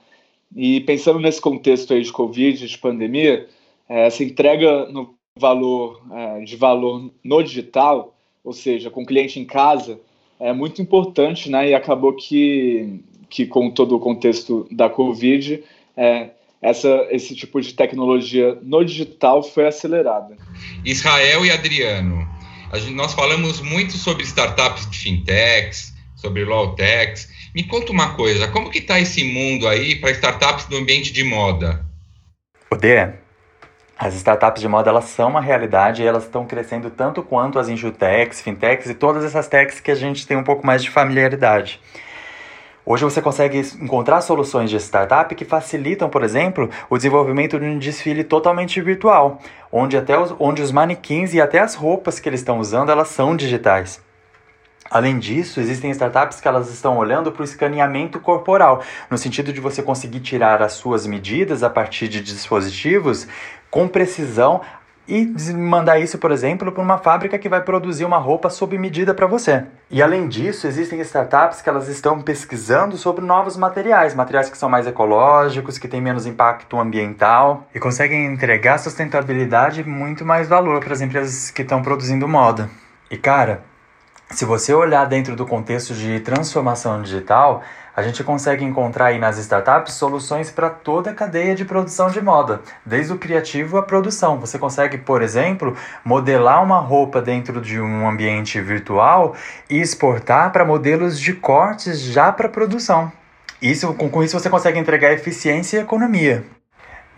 E 0.54 0.80
pensando 0.80 1.18
nesse 1.18 1.40
contexto 1.40 1.92
aí 1.92 2.02
de 2.02 2.12
Covid, 2.12 2.66
de 2.66 2.78
pandemia, 2.78 3.46
é, 3.88 4.06
essa 4.06 4.24
entrega 4.24 4.86
no 4.86 5.14
valor, 5.36 6.02
é, 6.12 6.40
de 6.40 6.56
valor 6.56 7.10
no 7.22 7.42
digital, 7.42 8.16
ou 8.42 8.52
seja, 8.52 8.90
com 8.90 9.02
o 9.02 9.06
cliente 9.06 9.38
em 9.38 9.44
casa, 9.44 10.00
é 10.40 10.52
muito 10.52 10.80
importante, 10.80 11.50
né? 11.50 11.68
E 11.68 11.74
acabou 11.74 12.12
que, 12.14 13.00
que 13.28 13.46
com 13.46 13.70
todo 13.70 13.96
o 13.96 14.00
contexto 14.00 14.66
da 14.70 14.88
Covid, 14.88 15.62
é, 15.96 16.30
essa, 16.62 17.06
esse 17.10 17.34
tipo 17.34 17.60
de 17.60 17.74
tecnologia 17.74 18.58
no 18.62 18.84
digital 18.84 19.42
foi 19.42 19.66
acelerada. 19.66 20.36
Israel 20.84 21.44
e 21.44 21.50
Adriano, 21.50 22.26
Gente, 22.74 22.94
nós 22.94 23.14
falamos 23.14 23.60
muito 23.62 23.96
sobre 23.96 24.24
startups 24.24 24.88
de 24.90 24.98
fintechs, 24.98 25.94
sobre 26.14 26.44
lawtechs. 26.44 27.28
Me 27.58 27.64
conta 27.64 27.90
uma 27.90 28.14
coisa, 28.14 28.46
como 28.46 28.70
que 28.70 28.78
está 28.78 29.00
esse 29.00 29.24
mundo 29.24 29.66
aí 29.66 29.96
para 29.96 30.12
startups 30.12 30.66
do 30.66 30.76
ambiente 30.76 31.12
de 31.12 31.24
moda? 31.24 31.84
D, 32.78 33.14
as 33.98 34.14
startups 34.14 34.62
de 34.62 34.68
moda 34.68 34.90
elas 34.90 35.06
são 35.06 35.30
uma 35.30 35.40
realidade 35.40 36.00
e 36.00 36.06
elas 36.06 36.22
estão 36.22 36.46
crescendo 36.46 36.88
tanto 36.88 37.20
quanto 37.20 37.58
as 37.58 37.68
injutechs, 37.68 38.40
fintechs 38.40 38.88
e 38.88 38.94
todas 38.94 39.24
essas 39.24 39.48
techs 39.48 39.80
que 39.80 39.90
a 39.90 39.96
gente 39.96 40.24
tem 40.24 40.36
um 40.36 40.44
pouco 40.44 40.64
mais 40.64 40.84
de 40.84 40.88
familiaridade. 40.88 41.80
Hoje 42.86 43.02
você 43.02 43.20
consegue 43.20 43.58
encontrar 43.58 44.20
soluções 44.20 44.70
de 44.70 44.76
startup 44.76 45.34
que 45.34 45.44
facilitam, 45.44 46.08
por 46.08 46.22
exemplo, 46.22 46.70
o 46.88 46.96
desenvolvimento 46.96 47.58
de 47.58 47.66
um 47.66 47.76
desfile 47.76 48.22
totalmente 48.22 48.80
virtual, 48.80 49.42
onde 49.72 49.96
até 49.96 50.16
os, 50.16 50.32
onde 50.38 50.62
os 50.62 50.70
manequins 50.70 51.34
e 51.34 51.40
até 51.40 51.58
as 51.58 51.74
roupas 51.74 52.20
que 52.20 52.28
eles 52.28 52.38
estão 52.38 52.60
usando 52.60 52.92
elas 52.92 53.08
são 53.08 53.34
digitais. 53.34 54.00
Além 54.90 55.18
disso, 55.18 55.60
existem 55.60 55.90
startups 55.90 56.40
que 56.40 56.48
elas 56.48 56.70
estão 56.70 56.96
olhando 56.96 57.30
para 57.30 57.42
o 57.42 57.44
escaneamento 57.44 58.18
corporal, 58.20 58.82
no 59.10 59.18
sentido 59.18 59.52
de 59.52 59.60
você 59.60 59.82
conseguir 59.82 60.20
tirar 60.20 60.62
as 60.62 60.72
suas 60.72 61.06
medidas 61.06 61.62
a 61.62 61.70
partir 61.70 62.08
de 62.08 62.20
dispositivos 62.20 63.26
com 63.70 63.86
precisão 63.86 64.62
e 65.08 65.24
mandar 65.54 65.98
isso, 65.98 66.18
por 66.18 66.30
exemplo, 66.30 66.70
para 66.70 66.82
uma 66.82 66.98
fábrica 66.98 67.38
que 67.38 67.48
vai 67.48 67.62
produzir 67.62 68.04
uma 68.04 68.18
roupa 68.18 68.50
sob 68.50 68.76
medida 68.76 69.14
para 69.14 69.26
você. 69.26 69.64
E 69.90 70.02
além 70.02 70.28
disso, 70.28 70.66
existem 70.66 71.00
startups 71.00 71.62
que 71.62 71.68
elas 71.68 71.88
estão 71.88 72.20
pesquisando 72.20 72.94
sobre 72.98 73.24
novos 73.24 73.56
materiais, 73.56 74.14
materiais 74.14 74.50
que 74.50 74.58
são 74.58 74.68
mais 74.68 74.86
ecológicos, 74.86 75.78
que 75.78 75.88
têm 75.88 76.02
menos 76.02 76.26
impacto 76.26 76.78
ambiental 76.78 77.66
e 77.74 77.80
conseguem 77.80 78.26
entregar 78.26 78.76
sustentabilidade 78.78 79.80
e 79.80 79.84
muito 79.84 80.26
mais 80.26 80.46
valor 80.46 80.80
para 80.80 80.92
as 80.92 81.00
empresas 81.00 81.50
que 81.50 81.62
estão 81.62 81.80
produzindo 81.80 82.28
moda. 82.28 82.68
E 83.10 83.16
cara, 83.16 83.62
se 84.30 84.44
você 84.44 84.74
olhar 84.74 85.06
dentro 85.06 85.34
do 85.34 85.46
contexto 85.46 85.94
de 85.94 86.20
transformação 86.20 87.00
digital, 87.02 87.62
a 87.96 88.02
gente 88.02 88.22
consegue 88.22 88.64
encontrar 88.64 89.06
aí 89.06 89.18
nas 89.18 89.38
startups 89.38 89.94
soluções 89.94 90.50
para 90.50 90.70
toda 90.70 91.10
a 91.10 91.14
cadeia 91.14 91.54
de 91.54 91.64
produção 91.64 92.10
de 92.10 92.20
moda, 92.20 92.60
desde 92.84 93.12
o 93.12 93.18
criativo 93.18 93.78
à 93.78 93.82
produção. 93.82 94.38
Você 94.38 94.58
consegue, 94.58 94.98
por 94.98 95.22
exemplo, 95.22 95.74
modelar 96.04 96.62
uma 96.62 96.78
roupa 96.78 97.20
dentro 97.22 97.60
de 97.60 97.80
um 97.80 98.08
ambiente 98.08 98.60
virtual 98.60 99.34
e 99.68 99.80
exportar 99.80 100.52
para 100.52 100.64
modelos 100.64 101.18
de 101.18 101.32
cortes 101.32 102.00
já 102.00 102.30
para 102.30 102.48
produção. 102.48 103.10
Isso, 103.60 103.92
com 103.94 104.22
isso 104.22 104.38
você 104.38 104.48
consegue 104.48 104.78
entregar 104.78 105.12
eficiência 105.12 105.78
e 105.78 105.80
economia. 105.80 106.57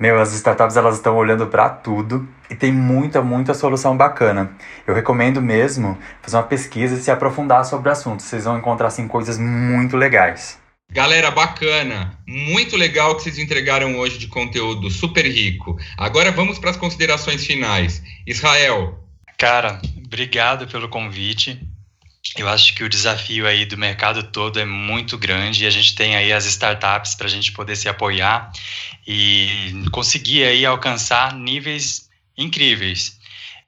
Meu, 0.01 0.19
as 0.19 0.33
startups 0.33 0.79
elas 0.79 0.97
estão 0.97 1.15
olhando 1.15 1.47
para 1.47 1.69
tudo 1.69 2.27
e 2.49 2.55
tem 2.55 2.73
muita, 2.73 3.21
muita 3.21 3.53
solução 3.53 3.95
bacana. 3.95 4.51
Eu 4.87 4.95
recomendo 4.95 5.43
mesmo 5.43 5.99
fazer 6.23 6.39
uma 6.39 6.43
pesquisa 6.43 6.95
e 6.95 6.99
se 6.99 7.11
aprofundar 7.11 7.67
sobre 7.67 7.91
o 7.91 7.93
assunto. 7.93 8.23
Vocês 8.23 8.45
vão 8.45 8.57
encontrar 8.57 8.87
assim 8.87 9.07
coisas 9.07 9.37
muito 9.37 9.99
legais. 9.99 10.59
Galera, 10.91 11.31
bacana. 11.31 12.19
Muito 12.27 12.79
legal 12.79 13.15
que 13.15 13.25
vocês 13.25 13.39
entregaram 13.39 13.99
hoje 13.99 14.17
de 14.17 14.27
conteúdo 14.27 14.91
super 14.91 15.27
rico. 15.27 15.79
Agora 15.99 16.33
vamos 16.33 16.59
para 16.59 16.71
as 16.71 16.79
considerações 16.79 17.45
finais. 17.45 18.03
Israel. 18.27 18.99
Cara, 19.37 19.83
obrigado 20.03 20.67
pelo 20.67 20.89
convite. 20.89 21.61
Eu 22.37 22.49
acho 22.49 22.75
que 22.75 22.85
o 22.85 22.89
desafio 22.89 23.47
aí 23.47 23.65
do 23.65 23.79
mercado 23.79 24.23
todo 24.23 24.61
é 24.61 24.65
muito 24.65 25.19
grande 25.19 25.65
e 25.65 25.67
a 25.67 25.71
gente 25.71 25.95
tem 25.95 26.17
aí 26.17 26.33
as 26.33 26.45
startups 26.45 27.15
para 27.15 27.27
a 27.27 27.31
gente 27.31 27.53
poder 27.53 27.77
se 27.77 27.89
apoiar 27.89 28.53
e 29.07 29.85
conseguir 29.91 30.45
aí 30.45 30.65
alcançar 30.65 31.35
níveis 31.35 32.09
incríveis. 32.37 33.20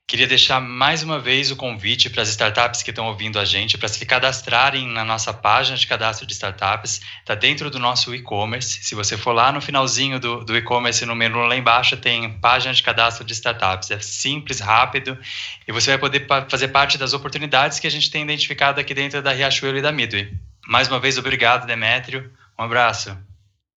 Queria 0.06 0.26
deixar 0.26 0.60
mais 0.60 1.02
uma 1.02 1.18
vez 1.18 1.50
o 1.50 1.56
convite 1.56 2.10
para 2.10 2.22
as 2.22 2.28
startups 2.28 2.82
que 2.82 2.90
estão 2.90 3.06
ouvindo 3.06 3.38
a 3.38 3.46
gente 3.46 3.78
para 3.78 3.88
se 3.88 4.04
cadastrarem 4.04 4.86
na 4.86 5.04
nossa 5.04 5.32
página 5.32 5.76
de 5.76 5.86
cadastro 5.86 6.26
de 6.26 6.34
startups. 6.34 7.00
Está 7.20 7.34
dentro 7.34 7.70
do 7.70 7.78
nosso 7.78 8.14
e-commerce. 8.14 8.82
Se 8.82 8.94
você 8.94 9.16
for 9.16 9.32
lá 9.32 9.50
no 9.50 9.62
finalzinho 9.62 10.20
do, 10.20 10.44
do 10.44 10.54
e-commerce, 10.54 11.06
no 11.06 11.14
menu 11.14 11.38
lá 11.46 11.56
embaixo, 11.56 11.96
tem 11.96 12.30
página 12.40 12.74
de 12.74 12.82
cadastro 12.82 13.24
de 13.24 13.32
startups. 13.32 13.90
É 13.90 14.00
simples, 14.00 14.60
rápido 14.60 15.18
e 15.66 15.72
você 15.72 15.92
vai 15.92 15.98
poder 15.98 16.26
fazer 16.48 16.68
parte 16.68 16.98
das 16.98 17.14
oportunidades 17.14 17.78
que 17.78 17.86
a 17.86 17.90
gente 17.90 18.10
tem 18.10 18.22
identificado 18.22 18.80
aqui 18.80 18.92
dentro 18.92 19.22
da 19.22 19.32
Riachuelo 19.32 19.78
e 19.78 19.82
da 19.82 19.92
Midway. 19.92 20.30
Mais 20.66 20.88
uma 20.88 21.00
vez, 21.00 21.16
obrigado, 21.16 21.66
Demétrio. 21.66 22.30
Um 22.58 22.64
abraço. 22.64 23.16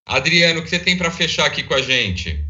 Adriano, 0.05 0.59
o 0.59 0.63
que 0.63 0.69
você 0.69 0.79
tem 0.79 0.97
para 0.97 1.09
fechar 1.09 1.45
aqui 1.45 1.63
com 1.63 1.73
a 1.73 1.81
gente? 1.81 2.43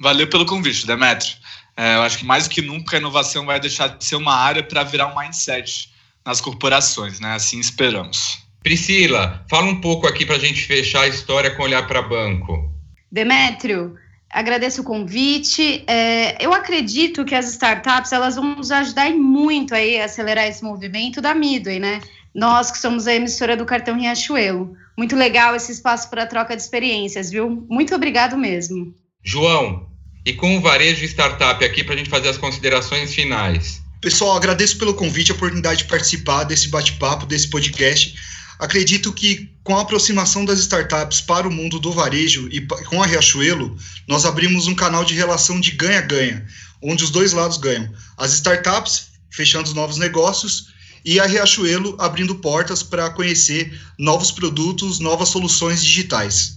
Valeu 0.00 0.26
pelo 0.26 0.46
convite, 0.46 0.86
Demétrio. 0.86 1.36
É, 1.76 1.96
eu 1.96 2.02
acho 2.02 2.18
que 2.18 2.24
mais 2.24 2.46
do 2.46 2.50
que 2.50 2.62
nunca 2.62 2.96
a 2.96 3.00
inovação 3.00 3.46
vai 3.46 3.58
deixar 3.58 3.88
de 3.88 4.04
ser 4.04 4.16
uma 4.16 4.34
área 4.34 4.62
para 4.62 4.84
virar 4.84 5.08
um 5.08 5.18
mindset 5.18 5.90
nas 6.24 6.40
corporações, 6.40 7.20
né? 7.20 7.34
Assim 7.34 7.58
esperamos. 7.58 8.44
Priscila, 8.62 9.44
fala 9.48 9.66
um 9.66 9.80
pouco 9.80 10.06
aqui 10.06 10.24
para 10.24 10.36
a 10.36 10.38
gente 10.38 10.62
fechar 10.62 11.02
a 11.02 11.08
história 11.08 11.54
com 11.54 11.62
olhar 11.62 11.86
para 11.86 12.00
banco. 12.00 12.72
Demétrio, 13.12 13.96
agradeço 14.30 14.80
o 14.80 14.84
convite. 14.84 15.84
É, 15.86 16.42
eu 16.42 16.52
acredito 16.52 17.24
que 17.24 17.34
as 17.34 17.50
startups 17.50 18.12
elas 18.12 18.36
vão 18.36 18.56
nos 18.56 18.70
ajudar 18.70 19.10
muito 19.10 19.74
aí 19.74 20.00
a 20.00 20.06
acelerar 20.06 20.46
esse 20.46 20.64
movimento 20.64 21.20
da 21.20 21.34
Midway, 21.34 21.78
né? 21.78 22.00
Nós 22.34 22.70
que 22.70 22.78
somos 22.78 23.06
a 23.06 23.14
emissora 23.14 23.56
do 23.56 23.66
cartão 23.66 23.98
Riachuelo. 23.98 24.74
Muito 24.96 25.14
legal 25.14 25.54
esse 25.54 25.72
espaço 25.72 26.08
para 26.08 26.26
troca 26.26 26.56
de 26.56 26.62
experiências, 26.62 27.30
viu? 27.30 27.66
Muito 27.68 27.94
obrigado 27.94 28.36
mesmo. 28.36 28.94
João, 29.22 29.88
e 30.24 30.32
com 30.32 30.56
o 30.56 30.60
varejo 30.60 31.04
startup 31.04 31.64
aqui 31.64 31.84
para 31.84 31.94
a 31.94 31.98
gente 31.98 32.10
fazer 32.10 32.28
as 32.28 32.38
considerações 32.38 33.14
finais. 33.14 33.82
Pessoal, 34.00 34.36
agradeço 34.36 34.78
pelo 34.78 34.94
convite, 34.94 35.32
a 35.32 35.34
oportunidade 35.34 35.78
de 35.78 35.88
participar 35.88 36.44
desse 36.44 36.68
bate-papo, 36.68 37.26
desse 37.26 37.48
podcast. 37.48 38.14
Acredito 38.58 39.12
que 39.12 39.50
com 39.62 39.76
a 39.76 39.82
aproximação 39.82 40.44
das 40.44 40.58
startups 40.60 41.20
para 41.20 41.48
o 41.48 41.52
mundo 41.52 41.78
do 41.78 41.90
varejo 41.90 42.48
e 42.50 42.60
com 42.60 43.02
a 43.02 43.06
Riachuelo, 43.06 43.76
nós 44.06 44.24
abrimos 44.24 44.66
um 44.66 44.74
canal 44.74 45.04
de 45.04 45.14
relação 45.14 45.58
de 45.58 45.72
ganha-ganha, 45.72 46.46
onde 46.82 47.02
os 47.02 47.10
dois 47.10 47.32
lados 47.32 47.56
ganham. 47.56 47.92
As 48.16 48.32
startups 48.34 49.08
fechando 49.30 49.68
os 49.68 49.74
novos 49.74 49.96
negócios 49.96 50.68
e 51.04 51.18
a 51.18 51.26
Riachuelo 51.26 51.96
abrindo 51.98 52.36
portas 52.36 52.82
para 52.82 53.10
conhecer 53.10 53.78
novos 53.98 54.30
produtos, 54.30 55.00
novas 55.00 55.28
soluções 55.28 55.82
digitais. 55.82 56.56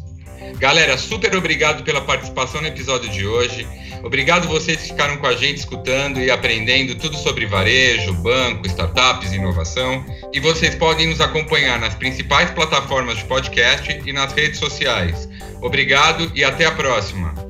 Galera, 0.60 0.98
super 0.98 1.36
obrigado 1.36 1.84
pela 1.84 2.02
participação 2.02 2.62
no 2.62 2.68
episódio 2.68 3.10
de 3.10 3.26
hoje. 3.26 3.68
Obrigado 4.04 4.48
vocês 4.48 4.82
que 4.82 4.88
ficaram 4.90 5.18
com 5.18 5.28
a 5.28 5.36
gente 5.36 5.58
escutando 5.58 6.20
e 6.20 6.30
aprendendo 6.30 6.96
tudo 6.96 7.18
sobre 7.18 7.46
varejo, 7.46 8.14
banco, 8.14 8.66
startups, 8.68 9.34
inovação. 9.34 10.06
E 10.34 10.40
vocês 10.40 10.76
podem 10.76 11.08
nos 11.08 11.22
acompanhar 11.22 11.80
nas 11.80 11.96
principais 11.96 12.50
plataformas 12.52 13.18
de 13.18 13.26
podcast 13.26 14.02
e 14.06 14.14
nas 14.14 14.34
redes 14.34 14.60
sociais. 14.60 15.28
Obrigado 15.62 16.32
e 16.36 16.44
até 16.44 16.66
a 16.66 16.72
próxima. 16.72 17.47